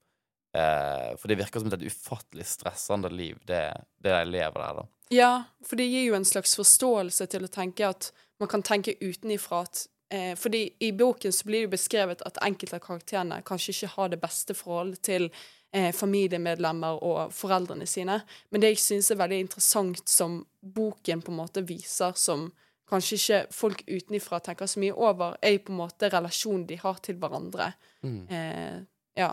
Eh, 0.55 1.17
for 1.19 1.29
det 1.29 1.39
virker 1.43 1.61
som 1.61 1.73
et 1.73 1.87
ufattelig 1.87 2.47
stressende 2.47 3.11
liv, 3.13 3.39
det, 3.47 3.63
det 3.99 4.15
de 4.15 4.25
lever 4.31 4.63
der, 4.63 4.81
da. 4.83 4.87
Ja, 5.11 5.33
for 5.65 5.81
det 5.81 5.89
gir 5.89 6.11
jo 6.11 6.17
en 6.19 6.29
slags 6.29 6.55
forståelse 6.59 7.27
til 7.33 7.47
å 7.47 7.53
tenke 7.53 7.89
at 7.89 8.11
man 8.41 8.51
kan 8.51 8.63
tenke 8.63 8.97
utenifra 9.01 9.65
at 9.67 9.87
eh, 10.11 10.35
Fordi 10.37 10.73
i 10.81 10.91
boken 10.93 11.33
så 11.33 11.45
blir 11.45 11.61
det 11.61 11.67
jo 11.69 11.77
beskrevet 11.77 12.23
at 12.27 12.39
enkelte 12.43 12.77
av 12.77 12.81
karakterene 12.87 13.43
kanskje 13.43 13.73
ikke 13.75 13.91
har 13.97 14.09
det 14.09 14.21
beste 14.21 14.55
forholdet 14.55 15.03
til 15.03 15.31
eh, 15.73 15.93
familiemedlemmer 15.93 17.03
og 17.03 17.33
foreldrene 17.33 17.87
sine. 17.87 18.23
Men 18.51 18.61
det 18.61 18.71
jeg 18.75 18.79
syns 18.85 19.11
er 19.11 19.17
veldig 19.21 19.41
interessant 19.47 20.09
som 20.09 20.47
boken 20.63 21.23
på 21.23 21.33
en 21.33 21.37
måte 21.43 21.63
viser, 21.69 22.13
som 22.17 22.53
kanskje 22.89 23.19
ikke 23.19 23.41
folk 23.53 23.83
utenifra 23.87 24.41
tenker 24.41 24.67
så 24.67 24.81
mye 24.81 24.95
over, 24.97 25.37
er 25.43 25.59
på 25.59 25.73
en 25.75 25.83
måte 25.83 26.09
relasjonen 26.09 26.67
de 26.67 26.77
har 26.81 26.95
til 27.05 27.17
hverandre. 27.21 27.73
Eh, 28.05 28.79
ja. 29.17 29.33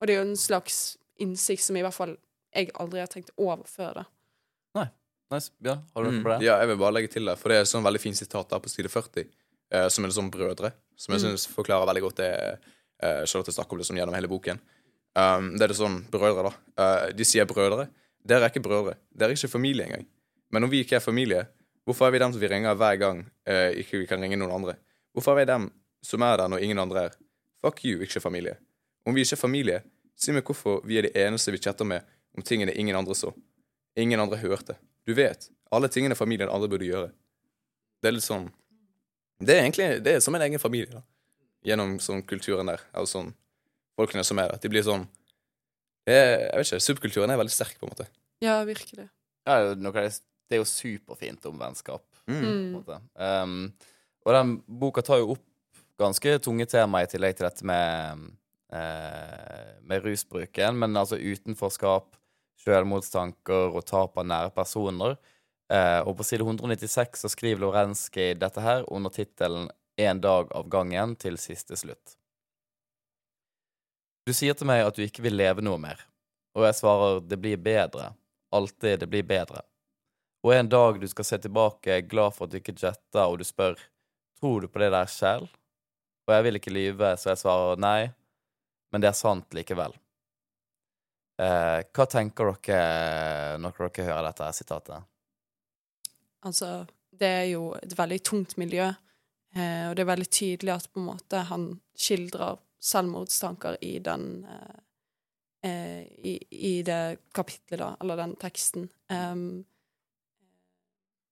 Og 0.00 0.06
det 0.06 0.14
er 0.14 0.18
jo 0.24 0.28
en 0.30 0.36
slags 0.36 0.96
innsikt 1.22 1.62
som 1.62 1.76
i 1.76 1.82
hvert 1.82 1.94
fall 1.94 2.16
jeg 2.54 2.70
aldri 2.74 2.98
har 3.00 3.06
tenkt 3.12 3.30
over 3.36 3.62
før. 3.66 3.94
da. 4.02 4.04
Nice. 5.30 5.50
Ja, 5.60 5.74
har 5.94 6.02
du 6.04 6.08
hørt 6.10 6.14
Mm. 6.18 6.22
på 6.24 6.30
det? 6.38 6.44
Ja, 6.46 6.54
jeg 6.58 6.68
vil 6.68 6.76
bare 6.78 6.92
legge 6.94 7.08
til 7.12 7.26
det, 7.26 7.34
for 7.38 7.50
det 7.50 7.56
er 7.58 7.60
et 7.60 7.68
sånn 7.68 7.84
veldig 7.84 8.00
fint 8.00 8.16
sitat 8.16 8.48
der 8.48 8.58
på 8.64 8.68
side 8.72 8.88
40, 8.88 9.26
eh, 9.74 9.88
som 9.92 10.04
er 10.04 10.14
sånn 10.14 10.30
brødre, 10.32 10.72
som 10.98 11.14
jeg 11.14 11.24
synes 11.24 11.46
forklarer 11.52 11.88
veldig 11.88 12.02
godt 12.02 12.20
det 12.20 12.32
uh, 13.04 13.22
Charlotte 13.22 13.54
snakker 13.54 13.78
om 13.78 13.86
sånn 13.86 14.00
gjennom 14.00 14.16
hele 14.16 14.30
boken. 14.30 14.58
Um, 15.14 15.52
det 15.54 15.66
er 15.66 15.72
det 15.72 15.78
sånn 15.78 16.00
brødre, 16.10 16.48
da. 16.48 16.52
Uh, 16.78 17.04
de 17.14 17.26
sier 17.26 17.46
brødre. 17.48 17.88
Dere 18.26 18.48
er 18.48 18.52
ikke 18.52 18.64
brødre. 18.64 18.96
Dere 19.14 19.32
er 19.32 19.38
ikke 19.38 19.52
familie 19.52 19.86
engang. 19.86 20.06
Men 20.50 20.66
om 20.66 20.72
vi 20.72 20.82
ikke 20.82 20.98
er 20.98 21.04
familie, 21.04 21.44
hvorfor 21.86 22.08
er 22.08 22.14
vi 22.14 22.22
dem 22.22 22.34
som 22.34 22.42
vi 22.42 22.50
ringer 22.50 22.74
hver 22.78 22.98
gang 23.00 23.22
uh, 23.48 23.70
ikke 23.78 24.02
vi 24.02 24.08
kan 24.10 24.22
ringe 24.22 24.38
noen 24.40 24.56
andre? 24.58 24.74
Hvorfor 25.14 25.36
er 25.36 25.42
vi 25.42 25.52
dem 25.52 25.70
som 26.04 26.24
er 26.26 26.40
der 26.40 26.50
når 26.50 26.64
ingen 26.66 26.82
andre 26.82 27.08
er? 27.08 27.16
Fuck 27.62 27.84
you, 27.86 28.02
ikke 28.02 28.22
familie. 28.22 28.58
Om 29.06 29.16
vi 29.16 29.24
ikke 29.26 29.38
er 29.38 29.42
familie, 29.42 29.80
si 30.18 30.34
meg 30.34 30.46
hvorfor 30.46 30.82
vi 30.86 30.98
er 30.98 31.08
de 31.08 31.14
eneste 31.22 31.54
vi 31.54 31.62
chatter 31.62 31.86
med 31.86 32.06
om 32.36 32.42
tingene 32.42 32.74
ingen 32.74 32.96
andre 32.98 33.14
så. 33.14 33.32
Ingen 33.98 34.20
andre 34.20 34.38
hørte. 34.38 34.76
Du 35.06 35.14
vet, 35.14 35.48
alle 35.70 35.88
tingene 35.90 36.18
familien 36.18 36.50
andre 36.50 36.68
burde 36.70 36.86
gjøre. 36.86 37.10
Det 38.02 38.10
er 38.10 38.14
litt 38.14 38.26
sånn 38.26 38.50
Det 39.40 39.54
er 39.54 39.62
egentlig 39.64 40.02
det 40.04 40.14
er 40.16 40.20
som 40.24 40.34
en 40.34 40.42
egen 40.42 40.58
familie, 40.62 40.92
da. 40.98 41.02
Gjennom 41.66 41.96
sånn 42.02 42.22
kulturen 42.26 42.66
der. 42.70 42.80
Altså 42.94 43.18
sånn 43.20 43.34
Folkene 43.98 44.22
som 44.24 44.38
er 44.38 44.48
der. 44.52 44.58
De 44.62 44.68
blir 44.70 44.82
sånn 44.86 45.06
det 46.06 46.14
er, 46.14 46.38
Jeg 46.38 46.56
vet 46.56 46.66
ikke, 46.72 46.80
Subkulturen 46.86 47.30
er 47.30 47.36
veldig 47.40 47.52
sterk, 47.52 47.76
på 47.78 47.86
en 47.86 47.90
måte. 47.92 48.06
Ja, 48.40 48.60
virkelig. 48.64 49.08
Ja, 49.46 49.74
det 49.74 49.82
det- 49.82 50.20
det 50.48 50.56
er 50.56 50.62
jo 50.62 50.64
superfint 50.64 51.44
om 51.46 51.58
vennskap. 51.58 52.02
Mm. 52.26 52.40
på 52.40 52.46
en 52.46 52.72
måte. 52.72 53.00
Um, 53.16 53.72
og 54.26 54.32
den 54.34 54.62
boka 54.68 55.02
tar 55.02 55.18
jo 55.18 55.32
opp 55.32 55.44
ganske 55.98 56.38
tunge 56.40 56.66
tema 56.68 57.02
i 57.02 57.06
tillegg 57.06 57.36
til 57.36 57.46
dette 57.48 57.64
med, 57.64 58.30
eh, 58.72 59.72
med 59.82 60.02
rusbruken, 60.04 60.76
men 60.78 60.94
altså 60.96 61.16
utenforskap, 61.18 62.04
selvmordstanker 62.64 63.74
og 63.74 63.84
tap 63.86 64.16
av 64.18 64.26
nære 64.26 64.52
personer. 64.54 65.16
Eh, 65.68 66.00
og 66.00 66.16
på 66.16 66.24
side 66.24 66.44
196 66.46 67.20
så 67.20 67.28
skriver 67.28 67.60
Lorenski 67.60 68.32
dette 68.40 68.62
her 68.64 68.86
under 68.92 69.10
tittelen 69.10 69.68
'En 69.96 70.20
dag 70.20 70.52
av 70.52 70.68
gangen 70.68 71.16
til 71.16 71.36
siste 71.36 71.74
slutt'. 71.74 72.16
Du 74.26 74.32
sier 74.32 74.54
til 74.54 74.66
meg 74.66 74.86
at 74.86 74.94
du 74.94 75.02
ikke 75.02 75.22
vil 75.22 75.36
leve 75.36 75.60
noe 75.60 75.78
mer, 75.78 76.00
og 76.54 76.64
jeg 76.64 76.74
svarer 76.74 77.20
'det 77.20 77.40
blir 77.40 77.56
bedre'. 77.56 78.14
Alltid 78.52 79.00
det 79.00 79.08
blir 79.10 79.22
bedre. 79.22 79.62
Og 80.42 80.54
en 80.54 80.68
dag 80.68 81.00
du 81.00 81.08
skal 81.08 81.24
se 81.24 81.38
tilbake, 81.38 82.08
glad 82.08 82.34
for 82.34 82.44
at 82.44 82.50
du 82.50 82.56
ikke 82.56 82.78
jetta, 82.78 83.26
og 83.26 83.38
du 83.38 83.44
spør 83.44 83.76
tror 84.40 84.60
du 84.60 84.68
på 84.68 84.78
det 84.78 84.90
der 84.90 85.06
sjæl? 85.06 85.48
Og 86.28 86.34
jeg 86.34 86.44
vil 86.44 86.56
ikke 86.56 86.70
lyve, 86.70 87.16
så 87.16 87.30
jeg 87.30 87.38
svarer 87.38 87.76
nei, 87.76 88.12
men 88.92 89.00
det 89.00 89.08
er 89.08 89.18
sant 89.18 89.54
likevel. 89.56 89.92
Eh, 91.38 91.84
hva 91.94 92.06
tenker 92.06 92.54
dere 92.64 93.58
når 93.58 93.76
dere 93.78 94.06
hører 94.06 94.22
dette 94.30 94.52
sitatet? 94.52 95.04
Altså, 96.46 96.86
det 97.10 97.28
er 97.28 97.46
jo 97.52 97.72
et 97.78 97.94
veldig 97.98 98.18
tungt 98.24 98.56
miljø, 98.60 98.86
eh, 99.54 99.84
og 99.88 99.96
det 99.96 100.04
er 100.04 100.12
veldig 100.12 100.28
tydelig 100.30 100.74
at 100.74 100.90
på 100.92 101.00
en 101.00 101.08
måte 101.10 101.44
han 101.50 101.70
skildrer 101.98 102.60
selvmordstanker 102.78 103.80
i 103.84 103.98
den 103.98 104.44
eh, 104.44 104.76
eh, 105.70 106.02
i, 106.02 106.38
I 106.50 106.82
det 106.82 107.18
kapitlet, 107.34 107.78
da, 107.80 107.96
eller 108.00 108.16
den 108.16 108.36
teksten. 108.36 108.88
Um, 109.08 109.64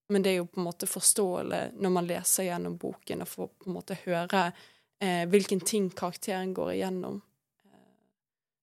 men 0.08 0.22
det 0.22 0.30
er 0.30 0.40
jo 0.40 0.46
på 0.46 0.60
en 0.60 0.66
måte 0.68 0.86
forståelig 0.86 1.62
når 1.82 1.90
man 1.90 2.06
leser 2.06 2.46
gjennom 2.46 2.76
boken 2.78 3.24
og 3.24 3.30
får 3.30 3.48
på 3.48 3.70
en 3.70 3.74
måte 3.74 3.96
høre 4.04 4.42
eh, 5.02 5.24
hvilken 5.26 5.60
ting 5.66 5.88
karakteren 5.90 6.54
går 6.54 6.76
igjennom. 6.76 7.22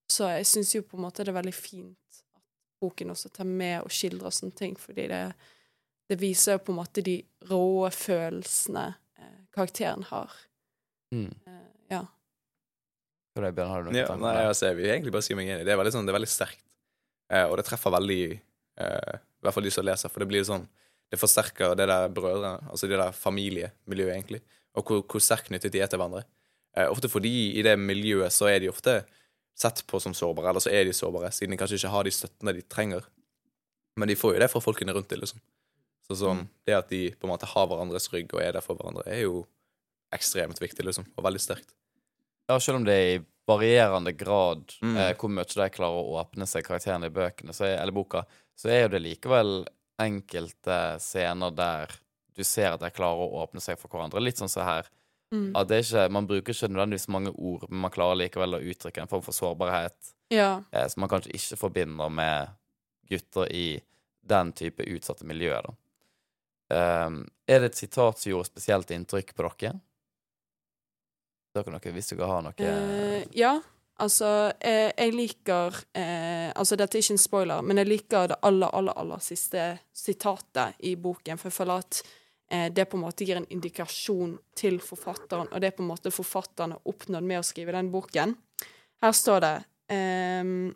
Så 0.08 0.30
jeg 0.30 0.48
syns 0.48 0.76
jo 0.76 0.84
på 0.86 0.98
en 0.98 1.08
måte 1.08 1.26
det 1.26 1.34
er 1.34 1.40
veldig 1.40 1.56
fint 1.56 2.22
at 2.36 2.44
boken 2.84 3.12
også 3.12 3.32
tar 3.34 3.50
med 3.50 3.82
og 3.82 3.92
skildrer 3.92 4.36
sånne 4.36 4.56
ting, 4.56 4.76
fordi 4.80 5.08
det, 5.12 5.22
det 6.10 6.18
viser 6.22 6.58
jo 6.58 6.64
på 6.68 6.74
en 6.74 6.80
måte 6.82 7.04
de 7.06 7.18
råe 7.50 7.90
følelsene 7.96 8.86
eh, 9.20 9.38
karakteren 9.56 10.04
har. 10.10 10.32
Mm. 11.14 11.30
Eh, 11.48 11.64
ja. 11.96 12.04
Bjørn? 13.38 13.70
Har 13.70 13.84
du 13.84 13.90
noen 13.90 13.98
Ja, 13.98 14.08
tanker? 14.12 14.26
nei, 14.28 14.46
altså, 14.50 14.68
jeg 14.70 14.78
vil 14.78 14.90
egentlig 14.92 15.14
bare 15.16 15.26
si 15.26 15.36
meg 15.38 15.48
enig. 15.50 15.66
Det 15.66 15.74
er 15.74 15.80
veldig, 15.80 15.94
sånn, 15.96 16.06
det 16.06 16.14
er 16.14 16.20
veldig 16.20 16.30
sterkt. 16.34 16.62
Eh, 17.34 17.46
og 17.50 17.58
det 17.58 17.66
treffer 17.66 17.94
veldig 17.96 18.20
eh, 18.34 19.16
I 19.18 19.46
hvert 19.48 19.56
fall 19.56 19.64
de 19.66 19.72
som 19.74 19.86
leser, 19.88 20.12
for 20.12 20.22
det 20.24 20.28
blir 20.30 20.44
sånn 20.48 20.66
Det 21.14 21.20
forsterker 21.22 21.76
det 21.78 21.86
der 21.88 22.08
brødre, 22.10 22.56
altså 22.74 22.88
det 22.90 22.98
der 22.98 23.12
familiemiljøet, 23.14 24.14
egentlig, 24.16 24.40
og 24.74 24.88
hvor, 24.90 25.04
hvor 25.06 25.22
sterkt 25.22 25.48
knyttet 25.52 25.72
de 25.76 25.82
er 25.84 25.90
til 25.92 26.00
hverandre. 26.02 26.24
Eh, 26.76 26.88
ofte 26.90 27.06
fordi 27.12 27.54
i 27.60 27.62
det 27.62 27.76
miljøet 27.78 28.34
så 28.34 28.48
er 28.50 28.64
de 28.64 28.70
ofte 28.72 28.96
sett 29.54 29.84
på 29.86 30.00
som 30.02 30.16
sårbare, 30.18 30.50
eller 30.50 30.64
så 30.64 30.72
er 30.74 30.88
de 30.90 30.94
sårbare, 30.98 31.30
siden 31.30 31.54
de 31.54 31.60
kanskje 31.62 31.78
ikke 31.78 31.92
har 31.94 32.08
de 32.08 32.14
støttene 32.18 32.54
de 32.58 32.64
trenger. 32.66 33.06
Men 34.02 34.10
de 34.10 34.16
får 34.18 34.34
jo 34.34 34.40
det 34.42 34.50
fra 34.50 34.62
folkene 34.66 34.96
rundt 34.98 35.12
dem, 35.14 35.22
liksom. 35.22 35.38
Så 36.04 36.18
sånn, 36.20 36.48
det 36.68 36.76
at 36.76 36.90
de 36.90 37.12
på 37.16 37.28
en 37.28 37.32
måte 37.32 37.48
har 37.48 37.68
hverandres 37.68 38.10
rygg 38.12 38.34
og 38.36 38.42
er 38.44 38.52
der 38.58 38.62
for 38.62 38.76
hverandre, 38.76 39.06
er 39.08 39.22
jo 39.24 39.46
ekstremt 40.14 40.60
viktig, 40.62 40.84
liksom, 40.86 41.06
og 41.18 41.24
veldig 41.24 41.40
sterkt. 41.42 41.72
Ja, 42.50 42.58
selv 42.60 42.82
om 42.82 42.84
det 42.86 42.94
er 42.94 43.08
i 43.16 43.22
varierende 43.48 44.12
grad 44.16 44.74
Mm. 44.82 44.98
eh, 44.98 45.14
hvor 45.16 45.30
mye 45.30 45.44
de 45.48 45.70
klarer 45.70 45.96
å 46.04 46.20
åpne 46.20 46.46
seg, 46.48 46.64
karakterene 46.66 47.08
i 47.08 47.10
bøkene, 47.10 47.54
så 47.54 47.66
er, 47.66 47.78
eller 47.82 47.96
boka, 47.96 48.26
så 48.56 48.70
er 48.70 48.82
jo 48.84 48.90
det 48.90 49.02
likevel 49.02 49.66
enkelte 50.00 51.00
scener 51.00 51.52
der 51.56 51.92
du 52.36 52.44
ser 52.44 52.74
at 52.74 52.82
de 52.82 52.90
klarer 52.90 53.24
å 53.24 53.44
åpne 53.44 53.62
seg 53.62 53.78
for 53.80 53.88
hverandre. 53.94 54.22
Litt 54.24 54.38
sånn 54.42 54.50
som 54.50 54.66
her. 54.66 54.88
Mm. 55.34 55.52
At 55.56 55.68
det 55.70 55.78
er 55.78 55.84
ikke, 55.86 56.12
man 56.14 56.28
bruker 56.30 56.54
ikke 56.54 56.70
nødvendigvis 56.70 57.08
mange 57.10 57.32
ord, 57.32 57.66
men 57.70 57.80
man 57.86 57.92
klarer 57.94 58.20
likevel 58.22 58.58
å 58.58 58.62
uttrykke 58.62 59.02
en 59.02 59.08
form 59.12 59.24
for 59.26 59.34
sårbarhet 59.34 60.14
ja. 60.34 60.64
eh, 60.72 60.88
som 60.88 61.02
man 61.02 61.10
kanskje 61.10 61.34
ikke 61.34 61.58
forbinder 61.58 62.10
med 62.14 62.54
gutter 63.10 63.50
i 63.54 63.82
den 64.22 64.52
type 64.54 64.86
utsatte 64.88 65.26
miljøer. 65.26 65.66
Da. 65.66 65.74
Um, 66.74 67.20
er 67.46 67.62
det 67.62 67.74
et 67.74 67.82
sitat 67.84 68.18
som 68.20 68.32
gjorde 68.32 68.50
spesielt 68.50 68.92
inntrykk 68.96 69.36
på 69.36 69.46
dere? 69.46 69.76
Dere 71.54 71.94
hvis 71.94 72.10
dere 72.10 72.30
har 72.32 72.42
noe 72.42 72.56
uh, 72.58 73.20
ja, 73.38 73.60
altså 74.02 74.30
eh, 74.58 74.90
Jeg 74.98 75.14
liker 75.14 75.76
eh, 75.94 76.50
Altså, 76.56 76.78
dette 76.80 76.98
er 76.98 77.04
ikke 77.04 77.14
en 77.14 77.22
spoiler, 77.22 77.62
men 77.62 77.82
jeg 77.82 77.90
liker 77.92 78.32
det 78.32 78.40
aller, 78.42 78.74
aller, 78.74 78.98
aller 78.98 79.22
siste 79.22 79.68
sitatet 79.94 80.80
i 80.90 80.96
boken, 80.98 81.38
for 81.38 81.50
jeg 81.52 81.58
føler 81.58 81.84
at 81.84 82.00
eh, 82.50 82.68
det 82.74 82.88
på 82.90 82.98
en 82.98 83.04
måte 83.06 83.28
gir 83.28 83.38
en 83.38 83.50
indikasjon 83.54 84.36
til 84.58 84.80
forfatteren, 84.82 85.50
og 85.52 85.62
det 85.62 85.70
er 85.70 85.78
på 85.78 85.86
en 85.86 85.92
måte 85.92 86.14
forfatteren 86.14 86.76
har 86.76 86.90
oppnådd 86.90 87.30
med 87.30 87.42
å 87.42 87.46
skrive 87.46 87.76
den 87.76 87.92
boken. 87.94 88.36
Her 89.04 89.16
står 89.18 89.44
det 89.44 89.56
ehm, 89.94 90.72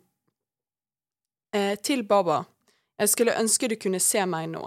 eh, 1.54 1.74
Til 1.82 2.04
Baba. 2.04 2.42
Jeg 2.98 3.14
skulle 3.14 3.38
ønske 3.38 3.70
du 3.70 3.78
kunne 3.80 4.02
se 4.02 4.24
meg 4.26 4.50
nå. 4.52 4.66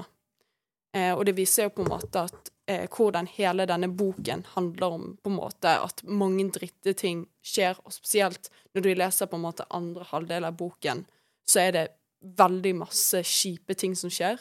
Eh, 0.93 1.13
og 1.15 1.25
det 1.25 1.37
viser 1.37 1.69
jo 1.69 1.75
på 1.75 1.85
en 1.85 1.93
måte 1.93 2.25
at 2.27 2.51
eh, 2.67 2.87
hvordan 2.91 3.29
hele 3.37 3.65
denne 3.69 3.87
boken 3.87 4.43
handler 4.55 4.97
om 4.97 5.05
på 5.23 5.31
en 5.31 5.37
måte 5.37 5.75
at 5.85 6.03
mange 6.03 6.49
dritte 6.51 6.93
ting 6.99 7.25
skjer, 7.43 7.79
og 7.85 7.95
spesielt 7.95 8.51
når 8.75 8.85
du 8.85 8.91
leser 8.93 9.29
på 9.31 9.39
en 9.39 9.45
måte 9.45 9.67
andre 9.71 10.07
halvdel 10.11 10.47
av 10.49 10.57
boken, 10.59 11.05
så 11.47 11.63
er 11.63 11.75
det 11.77 11.85
veldig 12.21 12.73
masse 12.83 13.23
kjipe 13.25 13.75
ting 13.79 13.95
som 13.97 14.11
skjer. 14.13 14.39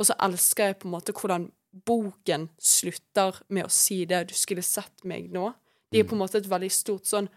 Og 0.00 0.08
så 0.08 0.16
elsker 0.24 0.72
jeg 0.72 0.80
på 0.80 0.88
en 0.88 0.96
måte 0.96 1.14
hvordan 1.14 1.50
boken 1.86 2.48
slutter 2.60 3.38
med 3.48 3.68
å 3.68 3.72
si 3.72 4.04
det 4.04 4.24
'du 4.28 4.34
skulle 4.34 4.62
sett 4.62 5.04
meg 5.04 5.30
nå'. 5.32 5.52
Det 5.90 5.98
gir 5.98 6.08
på 6.08 6.16
en 6.16 6.24
måte 6.24 6.38
et 6.38 6.48
veldig 6.48 6.70
stort 6.72 7.06
sånn 7.06 7.28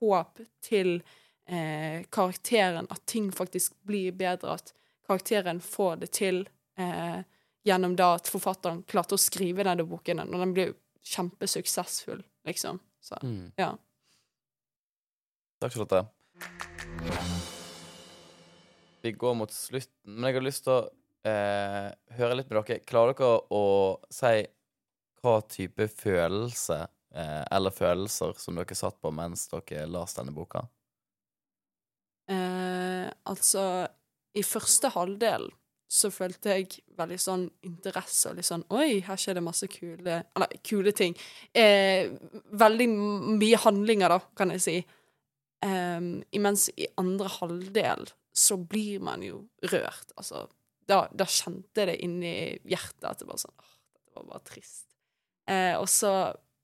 håp 0.00 0.40
til 0.60 1.02
eh, 1.48 2.04
karakteren, 2.10 2.86
at 2.90 3.06
ting 3.06 3.30
faktisk 3.32 3.74
blir 3.84 4.12
bedre, 4.12 4.54
at 4.54 4.72
karakteren 5.06 5.60
får 5.60 5.96
det 5.96 6.10
til. 6.10 6.48
Eh, 6.78 7.22
gjennom 7.66 7.94
da 7.96 8.14
at 8.16 8.30
forfatteren 8.30 8.82
klarte 8.88 9.16
å 9.16 9.20
skrive 9.20 9.64
denne 9.66 9.84
boken, 9.86 10.24
og 10.24 10.38
den 10.42 10.54
ble 10.56 10.66
jo 10.70 10.74
kjempesuksessfull, 11.14 12.22
liksom. 12.46 12.80
Så 13.02 13.18
Mm. 13.22 13.52
ja. 13.58 13.76
Takk, 15.60 15.72
Charlotte. 15.72 16.06
Vi 19.02 19.12
går 19.12 19.34
mot 19.34 19.50
slutten, 19.50 20.14
men 20.14 20.30
jeg 20.30 20.34
har 20.34 20.44
lyst 20.46 20.64
til 20.64 20.72
å 20.72 20.90
eh, 21.24 21.88
høre 22.18 22.36
litt 22.38 22.50
med 22.50 22.64
dere. 22.64 22.80
Klarer 22.86 23.14
dere 23.14 23.40
å 23.50 23.64
si 24.10 24.46
hva 25.22 25.40
type 25.46 25.86
følelse 25.90 26.78
eh, 27.14 27.44
eller 27.50 27.70
følelser 27.74 28.34
som 28.38 28.58
dere 28.58 28.74
satt 28.78 29.00
på 29.02 29.10
mens 29.14 29.48
dere 29.50 29.86
las 29.90 30.14
denne 30.18 30.34
boka? 30.34 30.64
Eh, 32.30 33.10
altså, 33.26 33.88
i 34.34 34.42
første 34.46 34.90
halvdel 34.94 35.50
så 35.92 36.08
følte 36.12 36.54
jeg 36.54 36.80
veldig 36.96 37.18
sånn 37.20 37.44
interesse 37.68 38.30
og 38.30 38.38
litt 38.38 38.48
sånn 38.48 38.64
Oi, 38.72 39.02
her 39.04 39.18
skjer 39.20 39.36
det 39.36 39.44
masse 39.44 39.68
kule 39.68 40.22
Eller 40.22 40.54
kule 40.64 40.94
ting. 40.96 41.12
Eh, 41.52 42.08
veldig 42.56 42.88
mye 43.36 43.60
handlinger, 43.60 44.14
da, 44.14 44.20
kan 44.38 44.54
jeg 44.54 44.64
si. 44.64 44.76
Em, 45.62 46.14
imens 46.34 46.70
i 46.80 46.88
andre 46.98 47.28
halvdel 47.36 48.08
så 48.32 48.56
blir 48.56 49.02
man 49.04 49.24
jo 49.26 49.42
rørt. 49.68 50.14
Altså, 50.16 50.46
da, 50.88 51.04
da 51.12 51.28
kjente 51.28 51.84
jeg 51.84 51.90
det 51.92 51.98
inni 52.06 52.32
hjertet 52.72 53.10
at 53.10 53.20
det 53.20 53.28
var 53.28 53.42
sånn 53.42 53.54
Åh, 53.60 53.76
det 54.00 54.16
var 54.16 54.30
bare 54.32 54.46
trist. 54.48 54.88
Eh, 55.50 55.76
og 55.76 55.86
så 55.92 56.14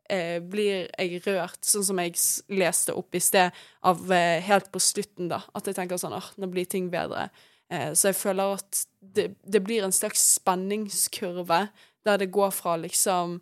eh, 0.09 0.41
blir 0.41 0.89
jeg 0.89 1.21
rørt, 1.27 1.61
sånn 1.69 1.87
som 1.91 2.01
jeg 2.01 2.17
leste 2.57 2.97
opp 2.97 3.15
i 3.15 3.23
sted, 3.23 3.55
av 3.87 4.03
eh, 4.15 4.41
helt 4.49 4.73
på 4.73 4.83
slutten, 4.83 5.29
da. 5.31 5.43
At 5.53 5.69
jeg 5.69 5.77
tenker 5.79 6.01
sånn 6.01 6.17
åh, 6.17 6.33
nå 6.41 6.49
blir 6.53 6.69
ting 6.71 6.89
bedre. 6.93 7.29
Eh, 7.73 7.93
så 7.93 8.11
jeg 8.11 8.17
føler 8.17 8.57
at 8.57 8.83
det, 9.01 9.33
det 9.45 9.61
blir 9.65 9.85
en 9.85 9.95
slags 9.95 10.23
spenningskurve, 10.39 11.67
der 12.07 12.21
det 12.21 12.31
går 12.33 12.51
fra 12.55 12.77
liksom 12.81 13.39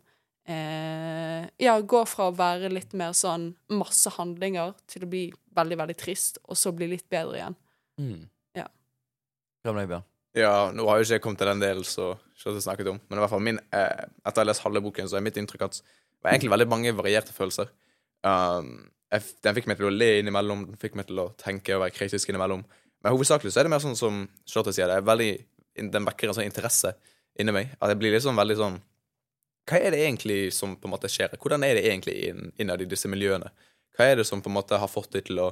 eh, 0.49 1.47
Ja, 1.62 1.77
går 1.79 2.09
fra 2.11 2.31
å 2.31 2.35
være 2.35 2.73
litt 2.73 2.97
mer 2.99 3.15
sånn 3.15 3.53
masse 3.71 4.11
handlinger 4.17 4.75
til 4.91 5.07
å 5.07 5.11
bli 5.12 5.25
veldig, 5.57 5.79
veldig 5.83 5.99
trist, 6.01 6.41
og 6.45 6.59
så 6.59 6.75
bli 6.75 6.91
litt 6.91 7.07
bedre 7.12 7.39
igjen. 7.39 7.59
Mm. 8.03 8.27
Ja. 8.59 8.67
Hva 9.65 9.73
med 9.73 9.87
deg, 9.87 9.95
Bjørn? 9.95 10.07
Ja, 10.37 10.57
nå 10.75 10.85
har 10.85 10.99
jo 10.99 11.07
ikke 11.07 11.17
jeg 11.17 11.23
kommet 11.25 11.41
til 11.41 11.49
den 11.49 11.62
delen 11.62 11.87
som 11.89 12.19
Charlotte 12.37 12.67
snakket 12.67 12.91
om, 12.93 12.99
men 13.09 13.17
i 13.17 13.23
hvert 13.23 13.33
fall 13.33 13.45
min, 13.45 13.61
eh, 13.73 14.03
etter 14.27 14.43
å 14.43 14.45
ha 14.45 14.51
lest 14.51 14.65
halve 14.67 14.83
boken, 14.85 15.09
så 15.09 15.17
er 15.17 15.25
mitt 15.25 15.39
inntrykk 15.41 15.65
at 15.65 15.79
det 15.81 16.27
var 16.27 16.35
egentlig 16.35 16.53
veldig 16.53 16.67
mange 16.69 16.93
varierte 16.97 17.33
følelser. 17.33 17.71
Um, 18.27 18.91
jeg, 19.12 19.23
den 19.47 19.57
fikk 19.57 19.69
meg 19.71 19.79
til 19.79 19.89
å 19.89 19.95
le 19.95 20.11
innimellom, 20.21 20.67
den 20.69 20.81
fikk 20.81 20.99
meg 20.99 21.09
til 21.09 21.23
å 21.23 21.31
tenke 21.41 21.77
og 21.77 21.87
være 21.87 21.95
kritisk 21.95 22.29
innimellom. 22.29 22.67
Men 23.07 23.14
hovedsakelig 23.14 23.53
så 23.55 23.61
er 23.62 23.69
det 23.69 23.71
mer 23.71 23.83
sånn 23.85 23.95
som 23.99 24.25
Charlotte 24.49 24.75
sier, 24.75 24.90
det 24.90 24.97
er 24.99 25.05
veldig, 25.07 25.31
den 25.95 26.07
vekker 26.09 26.33
en 26.33 26.35
sånn 26.40 26.49
interesse 26.49 26.90
inni 27.38 27.53
meg. 27.55 27.77
At 27.79 27.92
jeg 27.92 28.01
blir 28.01 28.14
liksom 28.16 28.38
veldig 28.40 28.57
sånn 28.59 28.79
Hva 29.66 29.79
er 29.83 29.95
det 29.95 30.01
egentlig 30.05 30.38
som 30.55 30.73
på 30.79 30.87
en 30.88 30.92
måte 30.95 31.11
skjer? 31.11 31.37
Hvordan 31.42 31.62
er 31.66 31.75
det 31.79 31.85
egentlig 31.87 32.16
inn, 32.29 32.53
innad 32.62 32.83
i 32.83 32.87
disse 32.90 33.09
miljøene? 33.11 33.49
Hva 33.97 34.07
er 34.11 34.21
det 34.21 34.27
som 34.29 34.42
på 34.42 34.51
en 34.51 34.55
måte 34.59 34.79
har 34.79 34.90
fått 34.90 35.11
dem 35.14 35.25
til 35.27 35.40
å 35.42 35.49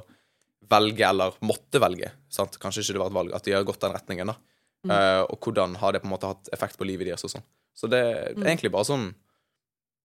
velge, 0.71 1.03
eller 1.07 1.35
måtte 1.43 1.79
velge? 1.83 2.11
Sant? 2.31 2.55
Kanskje 2.59 2.83
ikke 2.83 2.95
det 2.95 3.01
var 3.03 3.11
et 3.11 3.17
valg, 3.17 3.33
at 3.35 3.43
de 3.47 3.55
har 3.55 3.63
gått 3.67 3.81
den 3.83 3.95
retningen, 3.95 4.31
da. 4.31 4.37
Eh, 4.85 5.21
og 5.25 5.39
hvordan 5.43 5.75
har 5.81 5.91
det 5.95 6.01
på 6.03 6.07
en 6.07 6.13
måte 6.13 6.29
hatt 6.31 6.51
effekt 6.55 6.77
på 6.79 6.87
livet 6.87 7.07
deres 7.09 7.23
og 7.27 7.33
sånn. 7.35 7.43
Så 7.75 7.89
det 7.91 7.99
er 8.03 8.33
Mm. 8.35 8.43
egentlig 8.47 8.71
bare 8.71 8.87
sånn 8.87 9.07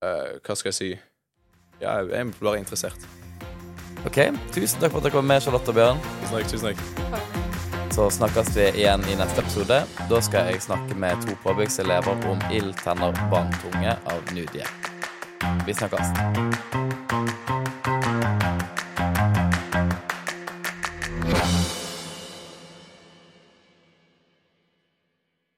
uh, 0.03 0.39
Hva 0.43 0.57
skal 0.57 0.73
jeg 0.73 0.79
si 0.79 0.91
Ja, 1.81 2.01
jeg 2.03 2.11
er 2.13 2.33
bare 2.41 2.59
interessert. 2.59 2.99
OK, 4.07 4.19
tusen 4.53 4.81
takk 4.81 4.91
for 4.91 4.99
at 4.99 5.05
dere 5.05 5.13
kom 5.13 5.27
med, 5.27 5.43
Charlotte 5.43 5.69
og 5.69 5.75
Bjørn. 5.77 6.01
Tusen 6.23 6.35
takk. 6.41 6.51
tusen 6.51 6.75
takk. 6.75 7.40
Så 7.91 8.11
snakkes 8.11 8.57
vi 8.57 8.69
igjen 8.69 9.03
i 9.13 9.17
neste 9.17 9.43
episode. 9.43 9.83
Da 10.11 10.21
skal 10.23 10.53
jeg 10.53 10.63
snakke 10.63 10.95
med 10.95 11.27
to 11.27 11.35
påbyggselever 11.43 12.23
om 12.31 12.39
ild, 12.55 12.75
tenner, 12.85 13.17
vann, 13.33 13.51
tunge 13.65 13.97
av 14.07 14.35
Nudie. 14.35 14.67
Vi 15.67 15.75
snakkes. 15.75 16.90